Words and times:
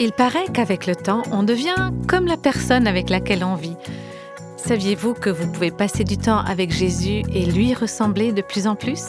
Il 0.00 0.12
paraît 0.12 0.46
qu'avec 0.52 0.86
le 0.86 0.94
temps, 0.94 1.24
on 1.32 1.42
devient 1.42 1.90
comme 2.06 2.26
la 2.26 2.36
personne 2.36 2.86
avec 2.86 3.10
laquelle 3.10 3.42
on 3.42 3.56
vit. 3.56 3.74
Saviez-vous 4.56 5.12
que 5.14 5.28
vous 5.28 5.50
pouvez 5.50 5.72
passer 5.72 6.04
du 6.04 6.16
temps 6.16 6.38
avec 6.38 6.70
Jésus 6.70 7.24
et 7.34 7.44
lui 7.44 7.74
ressembler 7.74 8.30
de 8.30 8.40
plus 8.40 8.68
en 8.68 8.76
plus? 8.76 9.06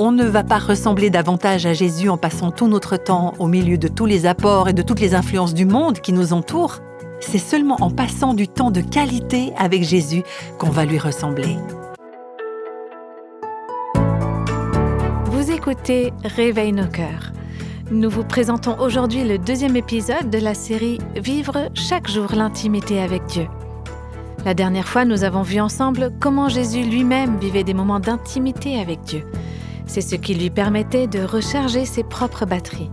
On 0.00 0.10
ne 0.10 0.24
va 0.24 0.42
pas 0.42 0.58
ressembler 0.58 1.10
davantage 1.10 1.64
à 1.64 1.74
Jésus 1.74 2.08
en 2.08 2.16
passant 2.16 2.50
tout 2.50 2.66
notre 2.66 2.96
temps 2.96 3.34
au 3.38 3.46
milieu 3.46 3.78
de 3.78 3.86
tous 3.86 4.06
les 4.06 4.26
apports 4.26 4.68
et 4.68 4.72
de 4.72 4.82
toutes 4.82 4.98
les 4.98 5.14
influences 5.14 5.54
du 5.54 5.64
monde 5.64 6.00
qui 6.00 6.12
nous 6.12 6.32
entourent. 6.32 6.78
C'est 7.20 7.38
seulement 7.38 7.76
en 7.82 7.90
passant 7.90 8.34
du 8.34 8.48
temps 8.48 8.72
de 8.72 8.80
qualité 8.80 9.52
avec 9.56 9.84
Jésus 9.84 10.24
qu'on 10.58 10.70
va 10.70 10.84
lui 10.84 10.98
ressembler. 10.98 11.56
Vous 15.26 15.52
écoutez 15.52 16.12
Réveille 16.24 16.72
nos 16.72 16.88
cœurs 16.88 17.30
nous 17.90 18.08
vous 18.08 18.22
présentons 18.22 18.78
aujourd'hui 18.78 19.24
le 19.24 19.36
deuxième 19.36 19.74
épisode 19.74 20.30
de 20.30 20.38
la 20.38 20.54
série 20.54 20.98
Vivre 21.16 21.68
chaque 21.74 22.08
jour 22.08 22.32
l'intimité 22.34 23.00
avec 23.00 23.24
Dieu. 23.26 23.48
La 24.44 24.54
dernière 24.54 24.86
fois, 24.86 25.04
nous 25.04 25.24
avons 25.24 25.42
vu 25.42 25.60
ensemble 25.60 26.12
comment 26.20 26.48
Jésus 26.48 26.82
lui-même 26.82 27.38
vivait 27.38 27.64
des 27.64 27.74
moments 27.74 27.98
d'intimité 27.98 28.78
avec 28.78 29.00
Dieu. 29.02 29.24
C'est 29.86 30.02
ce 30.02 30.14
qui 30.14 30.34
lui 30.34 30.50
permettait 30.50 31.08
de 31.08 31.20
recharger 31.20 31.84
ses 31.84 32.04
propres 32.04 32.46
batteries. 32.46 32.90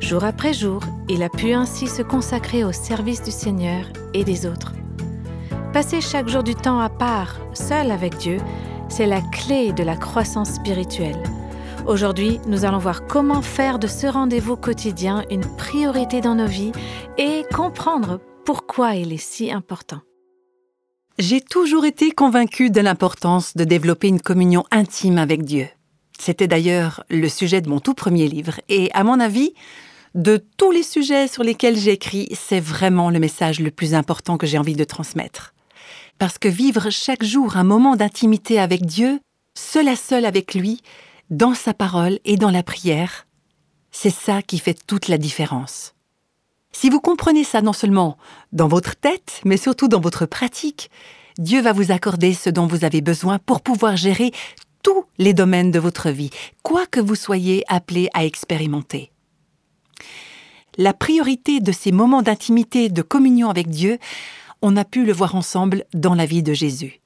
Jour 0.00 0.24
après 0.24 0.52
jour, 0.52 0.82
il 1.08 1.22
a 1.22 1.28
pu 1.28 1.52
ainsi 1.52 1.86
se 1.86 2.02
consacrer 2.02 2.64
au 2.64 2.72
service 2.72 3.22
du 3.22 3.30
Seigneur 3.30 3.84
et 4.12 4.24
des 4.24 4.44
autres. 4.44 4.72
Passer 5.72 6.00
chaque 6.00 6.28
jour 6.28 6.42
du 6.42 6.56
temps 6.56 6.80
à 6.80 6.88
part, 6.88 7.36
seul 7.54 7.92
avec 7.92 8.16
Dieu, 8.16 8.38
c'est 8.88 9.06
la 9.06 9.20
clé 9.20 9.72
de 9.72 9.84
la 9.84 9.96
croissance 9.96 10.50
spirituelle. 10.50 11.22
Aujourd'hui, 11.86 12.38
nous 12.46 12.64
allons 12.64 12.78
voir 12.78 13.06
comment 13.06 13.42
faire 13.42 13.80
de 13.80 13.88
ce 13.88 14.06
rendez-vous 14.06 14.56
quotidien 14.56 15.24
une 15.30 15.44
priorité 15.56 16.20
dans 16.20 16.36
nos 16.36 16.46
vies 16.46 16.70
et 17.18 17.42
comprendre 17.52 18.20
pourquoi 18.44 18.94
il 18.94 19.12
est 19.12 19.16
si 19.16 19.50
important. 19.50 20.00
J'ai 21.18 21.40
toujours 21.40 21.84
été 21.84 22.12
convaincue 22.12 22.70
de 22.70 22.80
l'importance 22.80 23.56
de 23.56 23.64
développer 23.64 24.06
une 24.06 24.20
communion 24.20 24.62
intime 24.70 25.18
avec 25.18 25.42
Dieu. 25.42 25.66
C'était 26.20 26.46
d'ailleurs 26.46 27.02
le 27.10 27.28
sujet 27.28 27.60
de 27.60 27.68
mon 27.68 27.80
tout 27.80 27.94
premier 27.94 28.28
livre 28.28 28.60
et 28.68 28.88
à 28.94 29.02
mon 29.02 29.18
avis, 29.18 29.52
de 30.14 30.44
tous 30.56 30.70
les 30.70 30.84
sujets 30.84 31.26
sur 31.26 31.42
lesquels 31.42 31.76
j'ai 31.76 31.92
écrit, 31.92 32.28
c'est 32.32 32.60
vraiment 32.60 33.10
le 33.10 33.18
message 33.18 33.58
le 33.58 33.72
plus 33.72 33.94
important 33.94 34.38
que 34.38 34.46
j'ai 34.46 34.58
envie 34.58 34.76
de 34.76 34.84
transmettre. 34.84 35.52
Parce 36.20 36.38
que 36.38 36.48
vivre 36.48 36.90
chaque 36.90 37.24
jour 37.24 37.56
un 37.56 37.64
moment 37.64 37.96
d'intimité 37.96 38.60
avec 38.60 38.86
Dieu, 38.86 39.18
seul 39.58 39.88
à 39.88 39.96
seul 39.96 40.24
avec 40.24 40.54
lui, 40.54 40.80
dans 41.32 41.54
sa 41.54 41.72
parole 41.72 42.18
et 42.26 42.36
dans 42.36 42.50
la 42.50 42.62
prière, 42.62 43.26
c'est 43.90 44.10
ça 44.10 44.42
qui 44.42 44.58
fait 44.58 44.76
toute 44.86 45.08
la 45.08 45.16
différence. 45.16 45.94
Si 46.72 46.90
vous 46.90 47.00
comprenez 47.00 47.42
ça 47.42 47.62
non 47.62 47.72
seulement 47.72 48.18
dans 48.52 48.68
votre 48.68 48.96
tête, 48.96 49.40
mais 49.46 49.56
surtout 49.56 49.88
dans 49.88 50.00
votre 50.00 50.26
pratique, 50.26 50.90
Dieu 51.38 51.62
va 51.62 51.72
vous 51.72 51.90
accorder 51.90 52.34
ce 52.34 52.50
dont 52.50 52.66
vous 52.66 52.84
avez 52.84 53.00
besoin 53.00 53.38
pour 53.38 53.62
pouvoir 53.62 53.96
gérer 53.96 54.30
tous 54.82 55.06
les 55.16 55.32
domaines 55.32 55.70
de 55.70 55.78
votre 55.78 56.10
vie, 56.10 56.30
quoi 56.62 56.84
que 56.86 57.00
vous 57.00 57.14
soyez 57.14 57.64
appelé 57.66 58.10
à 58.12 58.26
expérimenter. 58.26 59.10
La 60.76 60.92
priorité 60.92 61.60
de 61.60 61.72
ces 61.72 61.92
moments 61.92 62.22
d'intimité, 62.22 62.90
de 62.90 63.02
communion 63.02 63.48
avec 63.48 63.70
Dieu, 63.70 63.98
on 64.60 64.76
a 64.76 64.84
pu 64.84 65.06
le 65.06 65.14
voir 65.14 65.34
ensemble 65.34 65.84
dans 65.94 66.14
la 66.14 66.26
vie 66.26 66.42
de 66.42 66.52
Jésus. 66.52 67.01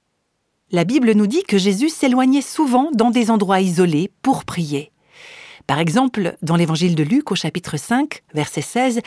La 0.73 0.83
Bible 0.83 1.13
nous 1.13 1.29
dit 1.29 1.45
que 1.45 1.59
Jésus 1.59 1.91
s'éloignait 1.91 2.43
souvent 2.43 2.91
dans 2.93 3.11
des 3.11 3.31
endroits 3.31 3.61
isolés 3.61 4.11
pour 4.23 4.45
prier. 4.45 4.91
Par 5.69 5.79
exemple, 5.79 6.37
dans 6.43 6.57
l'évangile 6.57 6.97
de 6.97 7.05
Luc 7.05 7.31
au 7.31 7.37
chapitre 7.37 7.77
5, 7.77 8.23
verset 8.35 8.63
16, 8.63 9.01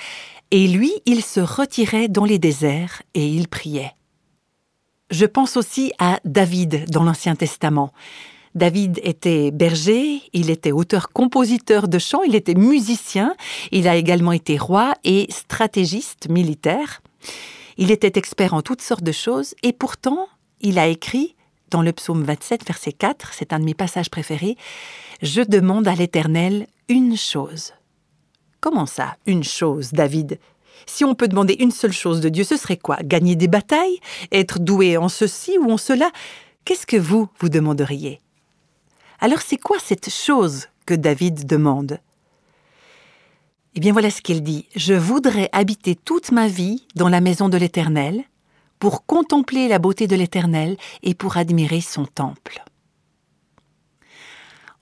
Et 0.51 0.67
lui, 0.69 0.93
il 1.05 1.21
se 1.21 1.41
retirait 1.41 2.07
dans 2.07 2.23
les 2.23 2.39
déserts 2.39 3.01
et 3.13 3.27
il 3.27 3.49
priait. 3.49 3.91
Je 5.11 5.25
pense 5.25 5.57
aussi 5.57 5.91
à 5.99 6.21
David 6.23 6.89
dans 6.91 7.03
l'Ancien 7.03 7.35
Testament. 7.35 7.91
David 8.55 9.01
était 9.03 9.51
berger, 9.51 10.21
il 10.31 10.49
était 10.49 10.71
auteur-compositeur 10.71 11.89
de 11.89 11.99
chants, 11.99 12.23
il 12.23 12.35
était 12.35 12.55
musicien, 12.55 13.35
il 13.71 13.89
a 13.89 13.97
également 13.97 14.31
été 14.31 14.57
roi 14.57 14.93
et 15.03 15.27
stratégiste 15.29 16.29
militaire. 16.29 17.01
Il 17.77 17.91
était 17.91 18.17
expert 18.17 18.53
en 18.53 18.61
toutes 18.61 18.81
sortes 18.81 19.03
de 19.03 19.11
choses 19.11 19.55
et 19.61 19.73
pourtant, 19.73 20.27
il 20.61 20.79
a 20.79 20.87
écrit 20.87 21.35
dans 21.69 21.81
le 21.81 21.93
psaume 21.93 22.23
27, 22.23 22.65
verset 22.65 22.93
4, 22.93 23.33
c'est 23.33 23.53
un 23.53 23.59
de 23.59 23.65
mes 23.65 23.73
passages 23.73 24.09
préférés, 24.09 24.57
Je 25.21 25.41
demande 25.41 25.87
à 25.87 25.95
l'Éternel 25.95 26.67
une 26.87 27.17
chose. 27.17 27.73
Comment 28.61 28.85
ça, 28.85 29.17
une 29.25 29.43
chose, 29.43 29.91
David? 29.91 30.39
Si 30.85 31.05
on 31.05 31.15
peut 31.15 31.27
demander 31.27 31.55
une 31.59 31.71
seule 31.71 31.93
chose 31.93 32.21
de 32.21 32.29
Dieu, 32.29 32.43
ce 32.43 32.57
serait 32.57 32.77
quoi? 32.77 32.97
Gagner 33.03 33.35
des 33.35 33.47
batailles? 33.47 33.99
Être 34.31 34.59
doué 34.59 34.97
en 34.97 35.09
ceci 35.09 35.57
ou 35.57 35.71
en 35.71 35.77
cela? 35.77 36.11
Qu'est-ce 36.65 36.85
que 36.85 36.97
vous, 36.97 37.29
vous 37.39 37.49
demanderiez? 37.49 38.21
Alors 39.19 39.41
c'est 39.41 39.57
quoi 39.57 39.77
cette 39.79 40.09
chose 40.09 40.67
que 40.85 40.93
David 40.93 41.45
demande? 41.45 41.99
Eh 43.75 43.79
bien 43.79 43.93
voilà 43.93 44.09
ce 44.09 44.21
qu'il 44.21 44.41
dit. 44.41 44.67
Je 44.75 44.93
voudrais 44.93 45.49
habiter 45.51 45.95
toute 45.95 46.31
ma 46.31 46.47
vie 46.47 46.87
dans 46.95 47.09
la 47.09 47.21
maison 47.21 47.49
de 47.49 47.57
l'Éternel, 47.57 48.23
pour 48.79 49.05
contempler 49.05 49.67
la 49.67 49.79
beauté 49.79 50.07
de 50.07 50.15
l'Éternel 50.15 50.77
et 51.03 51.13
pour 51.13 51.37
admirer 51.37 51.81
son 51.81 52.05
temple. 52.05 52.63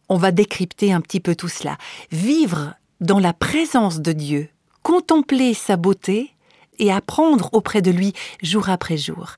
On 0.10 0.18
va 0.18 0.32
décrypter 0.32 0.94
un 0.94 1.02
petit 1.02 1.20
peu 1.20 1.36
tout 1.36 1.50
cela. 1.50 1.78
Vivre 2.12 2.76
dans 3.02 3.20
la 3.20 3.34
présence 3.34 4.00
de 4.00 4.14
Dieu, 4.14 4.50
contempler 4.84 5.54
sa 5.54 5.76
beauté 5.76 6.32
et 6.80 6.92
apprendre 6.92 7.50
auprès 7.54 7.82
de 7.82 7.92
lui 7.92 8.14
jour 8.42 8.70
après 8.70 8.98
jour. 8.98 9.36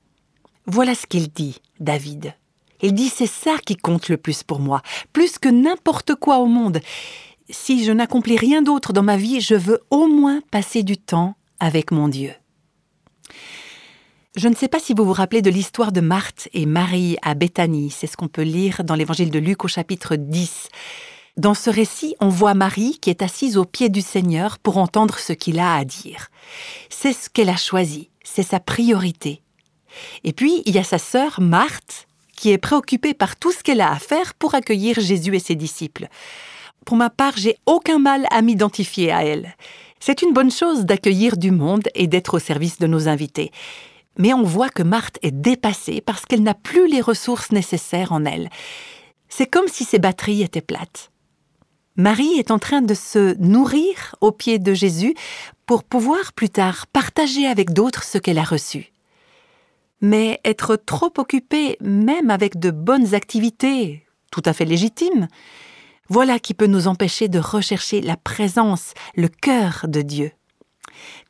Voilà 0.66 0.94
ce 0.94 1.06
qu'il 1.06 1.28
dit, 1.30 1.60
David. 1.80 2.34
Il 2.82 2.94
dit 2.94 3.08
c'est 3.08 3.26
ça 3.26 3.56
qui 3.64 3.76
compte 3.76 4.08
le 4.08 4.16
plus 4.16 4.42
pour 4.42 4.60
moi, 4.60 4.82
plus 5.12 5.38
que 5.38 5.48
n'importe 5.48 6.14
quoi 6.14 6.38
au 6.38 6.46
monde. 6.46 6.80
Si 7.48 7.84
je 7.84 7.92
n'accomplis 7.92 8.36
rien 8.36 8.62
d'autre 8.62 8.92
dans 8.92 9.02
ma 9.02 9.16
vie, 9.16 9.40
je 9.40 9.54
veux 9.54 9.80
au 9.90 10.06
moins 10.06 10.40
passer 10.50 10.82
du 10.82 10.96
temps 10.96 11.34
avec 11.58 11.90
mon 11.90 12.08
Dieu. 12.08 12.32
Je 14.36 14.46
ne 14.46 14.54
sais 14.54 14.68
pas 14.68 14.78
si 14.78 14.94
vous 14.94 15.04
vous 15.04 15.12
rappelez 15.12 15.42
de 15.42 15.50
l'histoire 15.50 15.90
de 15.90 16.00
Marthe 16.00 16.48
et 16.52 16.64
Marie 16.64 17.16
à 17.20 17.34
Béthanie. 17.34 17.90
C'est 17.90 18.06
ce 18.06 18.16
qu'on 18.16 18.28
peut 18.28 18.42
lire 18.42 18.84
dans 18.84 18.94
l'évangile 18.94 19.32
de 19.32 19.40
Luc 19.40 19.64
au 19.64 19.68
chapitre 19.68 20.14
10. 20.14 20.68
Dans 21.36 21.54
ce 21.54 21.68
récit, 21.68 22.14
on 22.20 22.28
voit 22.28 22.54
Marie 22.54 23.00
qui 23.00 23.10
est 23.10 23.22
assise 23.22 23.56
au 23.56 23.64
pied 23.64 23.88
du 23.88 24.02
Seigneur 24.02 24.60
pour 24.60 24.78
entendre 24.78 25.18
ce 25.18 25.32
qu'il 25.32 25.58
a 25.58 25.74
à 25.74 25.84
dire. 25.84 26.28
C'est 26.90 27.12
ce 27.12 27.28
qu'elle 27.28 27.48
a 27.48 27.56
choisi, 27.56 28.08
c'est 28.22 28.44
sa 28.44 28.60
priorité. 28.60 29.42
Et 30.22 30.32
puis, 30.32 30.62
il 30.64 30.76
y 30.76 30.78
a 30.78 30.84
sa 30.84 30.98
sœur 30.98 31.40
Marthe 31.40 32.06
qui 32.36 32.52
est 32.52 32.58
préoccupée 32.58 33.14
par 33.14 33.34
tout 33.34 33.50
ce 33.50 33.64
qu'elle 33.64 33.80
a 33.80 33.90
à 33.90 33.98
faire 33.98 34.34
pour 34.34 34.54
accueillir 34.54 35.00
Jésus 35.00 35.34
et 35.34 35.40
ses 35.40 35.56
disciples. 35.56 36.06
Pour 36.86 36.96
ma 36.96 37.10
part, 37.10 37.36
j'ai 37.36 37.56
aucun 37.66 37.98
mal 37.98 38.28
à 38.30 38.42
m'identifier 38.42 39.10
à 39.10 39.24
elle. 39.24 39.56
C'est 39.98 40.22
une 40.22 40.32
bonne 40.32 40.52
chose 40.52 40.84
d'accueillir 40.86 41.36
du 41.36 41.50
monde 41.50 41.88
et 41.96 42.06
d'être 42.06 42.34
au 42.34 42.38
service 42.38 42.78
de 42.78 42.86
nos 42.86 43.08
invités 43.08 43.50
mais 44.18 44.32
on 44.34 44.42
voit 44.42 44.70
que 44.70 44.82
Marthe 44.82 45.18
est 45.22 45.30
dépassée 45.30 46.00
parce 46.00 46.26
qu'elle 46.26 46.42
n'a 46.42 46.54
plus 46.54 46.88
les 46.88 47.00
ressources 47.00 47.52
nécessaires 47.52 48.12
en 48.12 48.24
elle. 48.24 48.50
C'est 49.28 49.46
comme 49.46 49.68
si 49.68 49.84
ses 49.84 49.98
batteries 49.98 50.42
étaient 50.42 50.60
plates. 50.60 51.10
Marie 51.96 52.38
est 52.38 52.50
en 52.50 52.58
train 52.58 52.82
de 52.82 52.94
se 52.94 53.36
nourrir 53.38 54.14
au 54.20 54.32
pied 54.32 54.58
de 54.58 54.74
Jésus 54.74 55.14
pour 55.66 55.84
pouvoir 55.84 56.32
plus 56.32 56.48
tard 56.48 56.86
partager 56.86 57.46
avec 57.46 57.72
d'autres 57.72 58.04
ce 58.04 58.18
qu'elle 58.18 58.38
a 58.38 58.44
reçu. 58.44 58.92
Mais 60.00 60.40
être 60.44 60.76
trop 60.76 61.12
occupée, 61.18 61.76
même 61.80 62.30
avec 62.30 62.58
de 62.58 62.70
bonnes 62.70 63.14
activités, 63.14 64.06
tout 64.30 64.42
à 64.44 64.52
fait 64.52 64.64
légitimes, 64.64 65.28
voilà 66.08 66.38
qui 66.38 66.54
peut 66.54 66.66
nous 66.66 66.88
empêcher 66.88 67.28
de 67.28 67.38
rechercher 67.38 68.00
la 68.00 68.16
présence, 68.16 68.94
le 69.14 69.28
cœur 69.28 69.84
de 69.86 70.02
Dieu. 70.02 70.32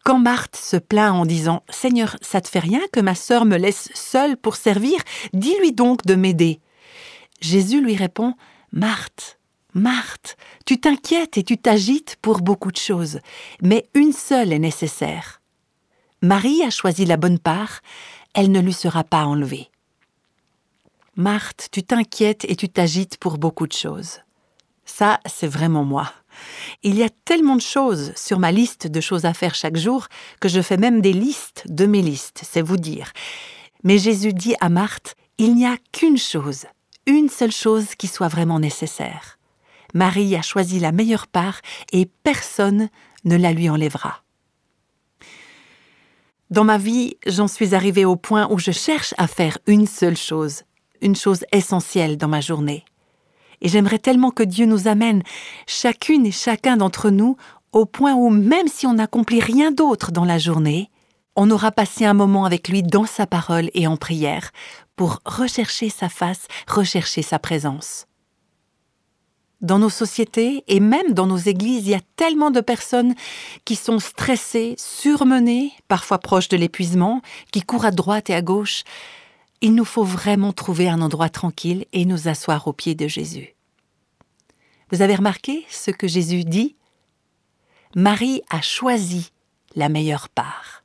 Quand 0.05 0.19
Marthe 0.19 0.57
se 0.57 0.77
plaint 0.77 1.15
en 1.15 1.27
disant 1.27 1.63
Seigneur, 1.69 2.17
ça 2.23 2.41
te 2.41 2.49
fait 2.49 2.59
rien 2.59 2.81
que 2.93 3.01
ma 3.01 3.15
sœur 3.15 3.45
me 3.45 3.57
laisse 3.57 3.91
seule 3.95 4.37
pour 4.37 4.57
servir, 4.57 4.99
dis-lui 5.33 5.73
donc 5.73 6.07
de 6.07 6.15
m'aider. 6.15 6.61
Jésus 7.41 7.81
lui 7.81 7.97
répond 7.97 8.35
Marthe, 8.73 9.39
Marthe, 9.75 10.37
tu 10.67 10.81
t'inquiètes 10.81 11.39
et 11.39 11.45
tu 11.45 11.57
t'agites 11.57 12.17
pour 12.23 12.41
beaucoup 12.41 12.73
de 12.73 12.77
choses, 12.77 13.21
mais 13.63 13.89
une 13.95 14.13
seule 14.13 14.53
est 14.53 14.59
nécessaire. 14.59 15.41
Marie 16.23 16.63
a 16.63 16.71
choisi 16.71 17.05
la 17.05 17.17
bonne 17.17 17.39
part, 17.39 17.81
elle 18.35 18.51
ne 18.51 18.61
lui 18.61 18.73
sera 18.73 19.05
pas 19.05 19.25
enlevée. 19.25 19.71
Marthe, 21.17 21.69
tu 21.71 21.83
t'inquiètes 21.83 22.45
et 22.49 22.57
tu 22.57 22.69
t'agites 22.69 23.17
pour 23.19 23.39
beaucoup 23.39 23.67
de 23.67 23.73
choses. 23.73 24.21
Ça, 24.85 25.21
c'est 25.27 25.47
vraiment 25.47 25.85
moi. 25.85 26.11
Il 26.83 26.97
y 26.97 27.03
a 27.03 27.09
tellement 27.25 27.57
de 27.57 27.61
choses 27.61 28.13
sur 28.17 28.39
ma 28.39 28.53
liste 28.53 28.87
de 28.87 29.01
choses 29.01 29.25
à 29.25 29.35
faire 29.35 29.55
chaque 29.55 29.77
jour 29.77 30.09
que 30.41 30.49
je 30.49 30.61
fais 30.61 30.77
même 30.77 31.01
des 31.01 31.13
listes 31.13 31.65
de 31.69 31.87
mes 31.87 32.03
listes, 32.03 32.43
c'est 32.45 32.63
vous 32.63 32.77
dire. 32.77 33.13
Mais 33.83 33.99
Jésus 33.99 34.33
dit 34.33 34.55
à 34.61 34.69
Marthe, 34.69 35.15
il 35.39 35.55
n'y 35.55 35.67
a 35.67 35.77
qu'une 35.93 36.19
chose, 36.19 36.67
une 37.07 37.29
seule 37.29 37.53
chose 37.53 37.95
qui 37.97 38.07
soit 38.07 38.29
vraiment 38.29 38.61
nécessaire. 38.61 39.39
Marie 39.95 40.37
a 40.37 40.43
choisi 40.43 40.79
la 40.79 40.93
meilleure 40.93 41.27
part 41.27 41.61
et 41.93 42.07
personne 42.23 42.89
ne 43.25 43.37
la 43.37 43.53
lui 43.53 43.69
enlèvera. 43.69 44.23
Dans 46.51 46.65
ma 46.65 46.79
vie, 46.79 47.17
j'en 47.27 47.49
suis 47.49 47.75
arrivée 47.75 48.05
au 48.05 48.17
point 48.17 48.49
où 48.51 48.59
je 48.59 48.73
cherche 48.73 49.15
à 49.19 49.27
faire 49.27 49.59
une 49.67 49.87
seule 49.87 50.17
chose, 50.17 50.65
une 51.01 51.15
chose 51.15 51.45
essentielle 51.53 52.17
dans 52.17 52.29
ma 52.29 52.41
journée. 52.41 52.85
Et 53.61 53.69
j'aimerais 53.69 53.99
tellement 53.99 54.31
que 54.31 54.43
Dieu 54.43 54.67
nous 54.67 54.89
amène, 54.89 55.23
chacune 55.67 56.27
et 56.27 56.33
chacun 56.33 56.77
d'entre 56.77 57.11
nous, 57.11 57.37
au 57.73 57.87
point 57.87 58.15
où 58.15 58.31
même 58.31 58.69
si 58.69 58.87
on 58.87 58.95
n'accomplit 58.95 59.41
rien 59.41 59.71
d'autre 59.71 60.13
dans 60.13 60.25
la 60.25 60.39
journée, 60.39 60.91
on 61.37 61.51
aura 61.51 61.71
passé 61.71 62.05
un 62.05 62.15
moment 62.15 62.45
avec 62.45 62.69
lui 62.69 62.83
dans 62.83 63.07
sa 63.07 63.27
parole 63.27 63.71
et 63.75 63.87
en 63.87 63.97
prière 63.97 64.51
pour 64.97 65.21
rechercher 65.25 65.89
sa 65.89 66.09
face, 66.09 66.47
rechercher 66.67 67.23
sa 67.23 67.39
présence. 67.39 68.07
Dans 69.61 69.79
nos 69.79 69.91
sociétés 69.91 70.65
et 70.69 70.81
même 70.81 71.13
dans 71.13 71.27
nos 71.27 71.37
églises, 71.37 71.87
il 71.87 71.91
y 71.91 71.95
a 71.95 72.01
tellement 72.17 72.51
de 72.51 72.61
personnes 72.61 73.15
qui 73.67 73.77
sont 73.77 73.99
stressées, 73.99 74.75
surmenées, 74.79 75.73
parfois 75.87 76.19
proches 76.19 76.49
de 76.49 76.57
l'épuisement, 76.57 77.21
qui 77.53 77.61
courent 77.61 77.85
à 77.85 77.91
droite 77.91 78.31
et 78.31 78.35
à 78.35 78.41
gauche. 78.41 78.85
Il 79.63 79.75
nous 79.75 79.85
faut 79.85 80.05
vraiment 80.05 80.53
trouver 80.53 80.89
un 80.89 81.03
endroit 81.03 81.29
tranquille 81.29 81.85
et 81.93 82.07
nous 82.07 82.29
asseoir 82.29 82.67
aux 82.67 82.73
pieds 82.73 82.95
de 82.95 83.09
Jésus. 83.09 83.55
Vous 84.91 85.03
avez 85.03 85.15
remarqué 85.15 85.67
ce 85.69 85.91
que 85.91 86.09
Jésus 86.09 86.45
dit? 86.45 86.77
Marie 87.95 88.43
a 88.49 88.63
choisi 88.63 89.33
la 89.75 89.89
meilleure 89.89 90.29
part. 90.29 90.83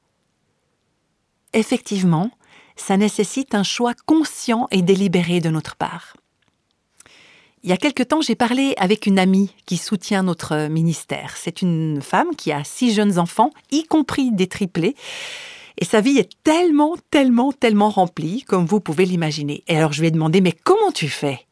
Effectivement, 1.54 2.31
ça 2.75 2.98
nécessite 2.98 3.56
un 3.56 3.63
choix 3.63 3.94
conscient 4.06 4.68
et 4.72 4.81
délibéré 4.81 5.39
de 5.39 5.50
notre 5.50 5.75
part. 5.75 6.18
Il 7.63 7.69
y 7.69 7.74
a 7.74 7.77
quelque 7.77 8.04
temps, 8.04 8.22
j'ai 8.22 8.36
parlé 8.36 8.75
avec 8.77 9.07
une 9.07 9.18
amie 9.18 9.56
qui 9.66 9.77
soutient 9.77 10.22
notre 10.22 10.68
ministère. 10.68 11.36
C'est 11.38 11.63
une 11.63 12.00
femme 12.01 12.36
qui 12.36 12.51
a 12.51 12.63
six 12.63 12.94
jeunes 12.94 13.18
enfants, 13.18 13.50
y 13.72 13.86
compris 13.86 14.31
des 14.31 14.48
triplés. 14.48 14.95
Et 15.77 15.86
sa 15.86 16.01
vie 16.01 16.18
est 16.18 16.31
tellement, 16.44 16.95
tellement, 17.12 17.51
tellement 17.51 17.89
remplie, 17.89 18.44
comme 18.44 18.66
vous 18.66 18.80
pouvez 18.80 19.06
l'imaginer. 19.06 19.63
Et 19.68 19.77
alors 19.77 19.92
je 19.92 20.01
lui 20.01 20.07
ai 20.07 20.12
demandé, 20.12 20.42
mais 20.42 20.54
comment 20.54 20.92
tu 20.92 21.10
fais? 21.10 21.45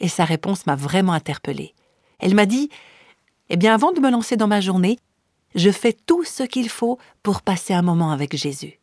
Et 0.00 0.08
sa 0.08 0.24
réponse 0.24 0.66
m'a 0.66 0.76
vraiment 0.76 1.12
interpellée. 1.12 1.74
Elle 2.18 2.34
m'a 2.34 2.46
dit, 2.46 2.70
eh 3.50 3.56
bien 3.56 3.74
avant 3.74 3.92
de 3.92 4.00
me 4.00 4.10
lancer 4.10 4.36
dans 4.36 4.46
ma 4.46 4.60
journée, 4.60 4.98
je 5.54 5.70
fais 5.70 5.92
tout 5.92 6.24
ce 6.24 6.42
qu'il 6.42 6.68
faut 6.68 6.98
pour 7.22 7.42
passer 7.42 7.74
un 7.74 7.82
moment 7.82 8.12
avec 8.12 8.36
Jésus. 8.36 8.78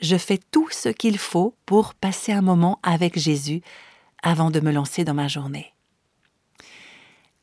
Je 0.00 0.16
fais 0.16 0.38
tout 0.50 0.68
ce 0.70 0.88
qu'il 0.88 1.18
faut 1.18 1.54
pour 1.66 1.94
passer 1.94 2.32
un 2.32 2.42
moment 2.42 2.78
avec 2.82 3.18
Jésus 3.18 3.62
avant 4.22 4.50
de 4.50 4.60
me 4.60 4.72
lancer 4.72 5.04
dans 5.04 5.14
ma 5.14 5.28
journée. 5.28 5.72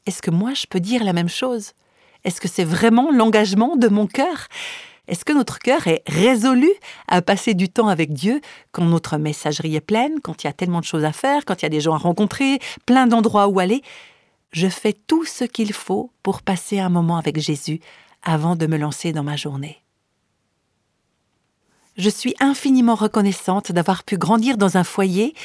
Est-ce 0.06 0.22
que 0.22 0.32
moi 0.32 0.54
je 0.54 0.66
peux 0.68 0.80
dire 0.80 1.04
la 1.04 1.14
même 1.14 1.30
chose? 1.30 1.72
Est-ce 2.24 2.42
que 2.42 2.48
c'est 2.48 2.64
vraiment 2.64 3.12
l'engagement 3.12 3.76
de 3.76 3.88
mon 3.88 4.08
cœur? 4.08 4.48
Est-ce 5.08 5.26
que 5.26 5.34
notre 5.34 5.60
cœur 5.60 5.88
est 5.88 6.04
résolu 6.08 6.70
à 7.08 7.22
passer 7.22 7.54
du 7.54 7.68
temps 7.68 7.90
avec 7.90 8.14
Dieu 8.14 8.40
quand 8.72 8.86
notre 8.86 9.18
messagerie 9.18 9.76
est 9.76 9.82
pleine, 9.82 10.22
quand 10.22 10.44
il 10.44 10.48
y 10.48 10.50
a 10.50 10.54
tellement 10.54 10.80
de 10.80 10.86
choses 10.86 11.04
à 11.04 11.12
faire, 11.12 11.44
quand 11.44 11.62
il 11.62 11.64
y 11.64 11.66
a 11.66 11.70
des 11.70 11.82
gens 11.82 11.94
à 11.94 11.98
rencontrer, 11.98 12.60
plein 12.86 13.06
d'endroits 13.06 13.48
où 13.48 13.60
aller? 13.60 13.82
Je 14.52 14.68
fais 14.68 14.94
tout 14.94 15.26
ce 15.26 15.44
qu'il 15.44 15.74
faut 15.74 16.12
pour 16.22 16.42
passer 16.42 16.80
un 16.80 16.90
moment 16.90 17.18
avec 17.18 17.40
Jésus 17.40 17.82
avant 18.22 18.56
de 18.56 18.66
me 18.66 18.78
lancer 18.78 19.12
dans 19.12 19.24
ma 19.24 19.36
journée. 19.36 19.84
Je 21.98 22.10
suis 22.10 22.36
infiniment 22.40 22.96
reconnaissante 22.96 23.72
d'avoir 23.72 24.04
pu 24.04 24.18
grandir 24.18 24.58
dans 24.58 24.78
un 24.78 24.84
foyer 24.84 25.36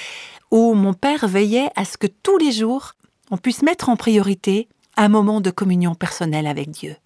où 0.51 0.75
mon 0.75 0.95
père 0.95 1.27
veillait 1.27 1.71
à 1.75 1.85
ce 1.85 1.99
que 1.99 2.07
tous 2.07 2.39
les 2.39 2.53
jours, 2.53 2.93
on 3.31 3.37
puisse 3.37 3.63
mettre 3.63 3.89
en 3.89 3.97
priorité 3.97 4.69
un 4.97 5.09
moment 5.09 5.41
de 5.41 5.51
communion 5.51 5.95
personnelle 5.95 6.47
avec 6.47 6.71
Dieu. 6.71 6.97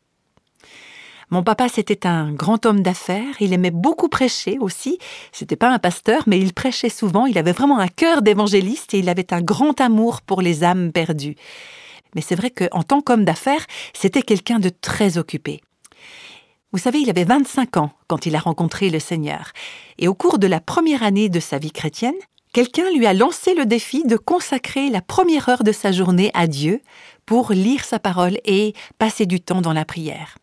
Mon 1.33 1.43
papa, 1.43 1.71
c'était 1.71 2.07
un 2.07 2.31
grand 2.31 2.67
homme 2.67 2.83
d'affaires, 2.83 3.37
il 3.41 3.55
aimait 3.55 3.71
beaucoup 3.71 4.11
prêcher 4.11 4.59
aussi. 4.61 4.99
C'était 5.33 5.57
pas 5.57 5.71
un 5.71 5.79
pasteur, 5.79 6.25
mais 6.27 6.39
il 6.39 6.53
prêchait 6.53 6.91
souvent, 6.91 7.25
il 7.25 7.39
avait 7.39 7.53
vraiment 7.53 7.79
un 7.79 7.89
cœur 7.89 8.21
d'évangéliste 8.21 8.93
et 8.93 8.99
il 8.99 9.09
avait 9.09 9.33
un 9.33 9.41
grand 9.41 9.81
amour 9.81 10.21
pour 10.21 10.43
les 10.43 10.63
âmes 10.63 10.93
perdues. 10.93 11.37
Mais 12.15 12.21
c'est 12.21 12.35
vrai 12.35 12.51
qu'en 12.51 12.83
tant 12.83 13.01
qu'homme 13.01 13.25
d'affaires, 13.25 13.65
c'était 13.95 14.21
quelqu'un 14.21 14.59
de 14.59 14.69
très 14.69 15.17
occupé. 15.17 15.63
Vous 16.71 16.79
savez, 16.79 16.99
il 16.99 17.09
avait 17.09 17.25
25 17.25 17.79
ans 17.79 17.93
quand 18.09 18.27
il 18.27 18.37
a 18.37 18.41
rencontré 18.41 18.91
le 18.91 18.99
Seigneur. 18.99 19.53
Et 19.99 20.09
au 20.09 20.15
cours 20.15 20.39
de 20.39 20.47
la 20.47 20.61
première 20.61 21.03
année 21.03 21.31
de 21.31 21.41
sa 21.41 21.57
vie 21.57 21.73
chrétienne, 21.73 22.13
quelqu'un 22.53 22.91
lui 22.95 23.07
a 23.07 23.15
lancé 23.15 23.55
le 23.55 23.65
défi 23.65 24.05
de 24.05 24.19
consacrer 24.19 24.91
la 24.91 25.01
première 25.01 25.49
heure 25.49 25.65
de 25.65 25.73
sa 25.73 25.93
journée 25.93 26.31
à 26.35 26.47
Dieu 26.47 26.83
pour 27.25 27.53
lire 27.53 27.87
sa 27.87 27.99
parole 27.99 28.37
et 28.45 28.75
passer 28.99 29.25
du 29.25 29.41
temps 29.41 29.63
dans 29.63 29.73
la 29.73 29.87
prière. 29.87 30.37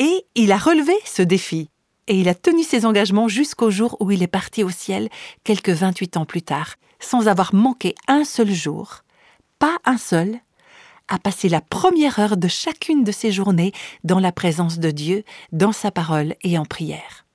Et 0.00 0.24
il 0.34 0.50
a 0.50 0.56
relevé 0.56 0.94
ce 1.04 1.20
défi, 1.20 1.68
et 2.06 2.18
il 2.18 2.28
a 2.30 2.34
tenu 2.34 2.62
ses 2.62 2.86
engagements 2.86 3.28
jusqu'au 3.28 3.70
jour 3.70 3.98
où 4.00 4.10
il 4.10 4.22
est 4.22 4.26
parti 4.26 4.64
au 4.64 4.70
ciel, 4.70 5.10
quelques 5.44 5.68
28 5.68 6.16
ans 6.16 6.24
plus 6.24 6.40
tard, 6.40 6.76
sans 7.00 7.28
avoir 7.28 7.54
manqué 7.54 7.94
un 8.08 8.24
seul 8.24 8.50
jour, 8.50 9.04
pas 9.58 9.76
un 9.84 9.98
seul, 9.98 10.40
à 11.08 11.18
passer 11.18 11.50
la 11.50 11.60
première 11.60 12.18
heure 12.18 12.38
de 12.38 12.48
chacune 12.48 13.04
de 13.04 13.12
ses 13.12 13.30
journées 13.30 13.72
dans 14.02 14.20
la 14.20 14.32
présence 14.32 14.78
de 14.78 14.90
Dieu, 14.90 15.22
dans 15.52 15.72
sa 15.72 15.90
parole 15.90 16.34
et 16.42 16.56
en 16.56 16.64
prière. 16.64 17.26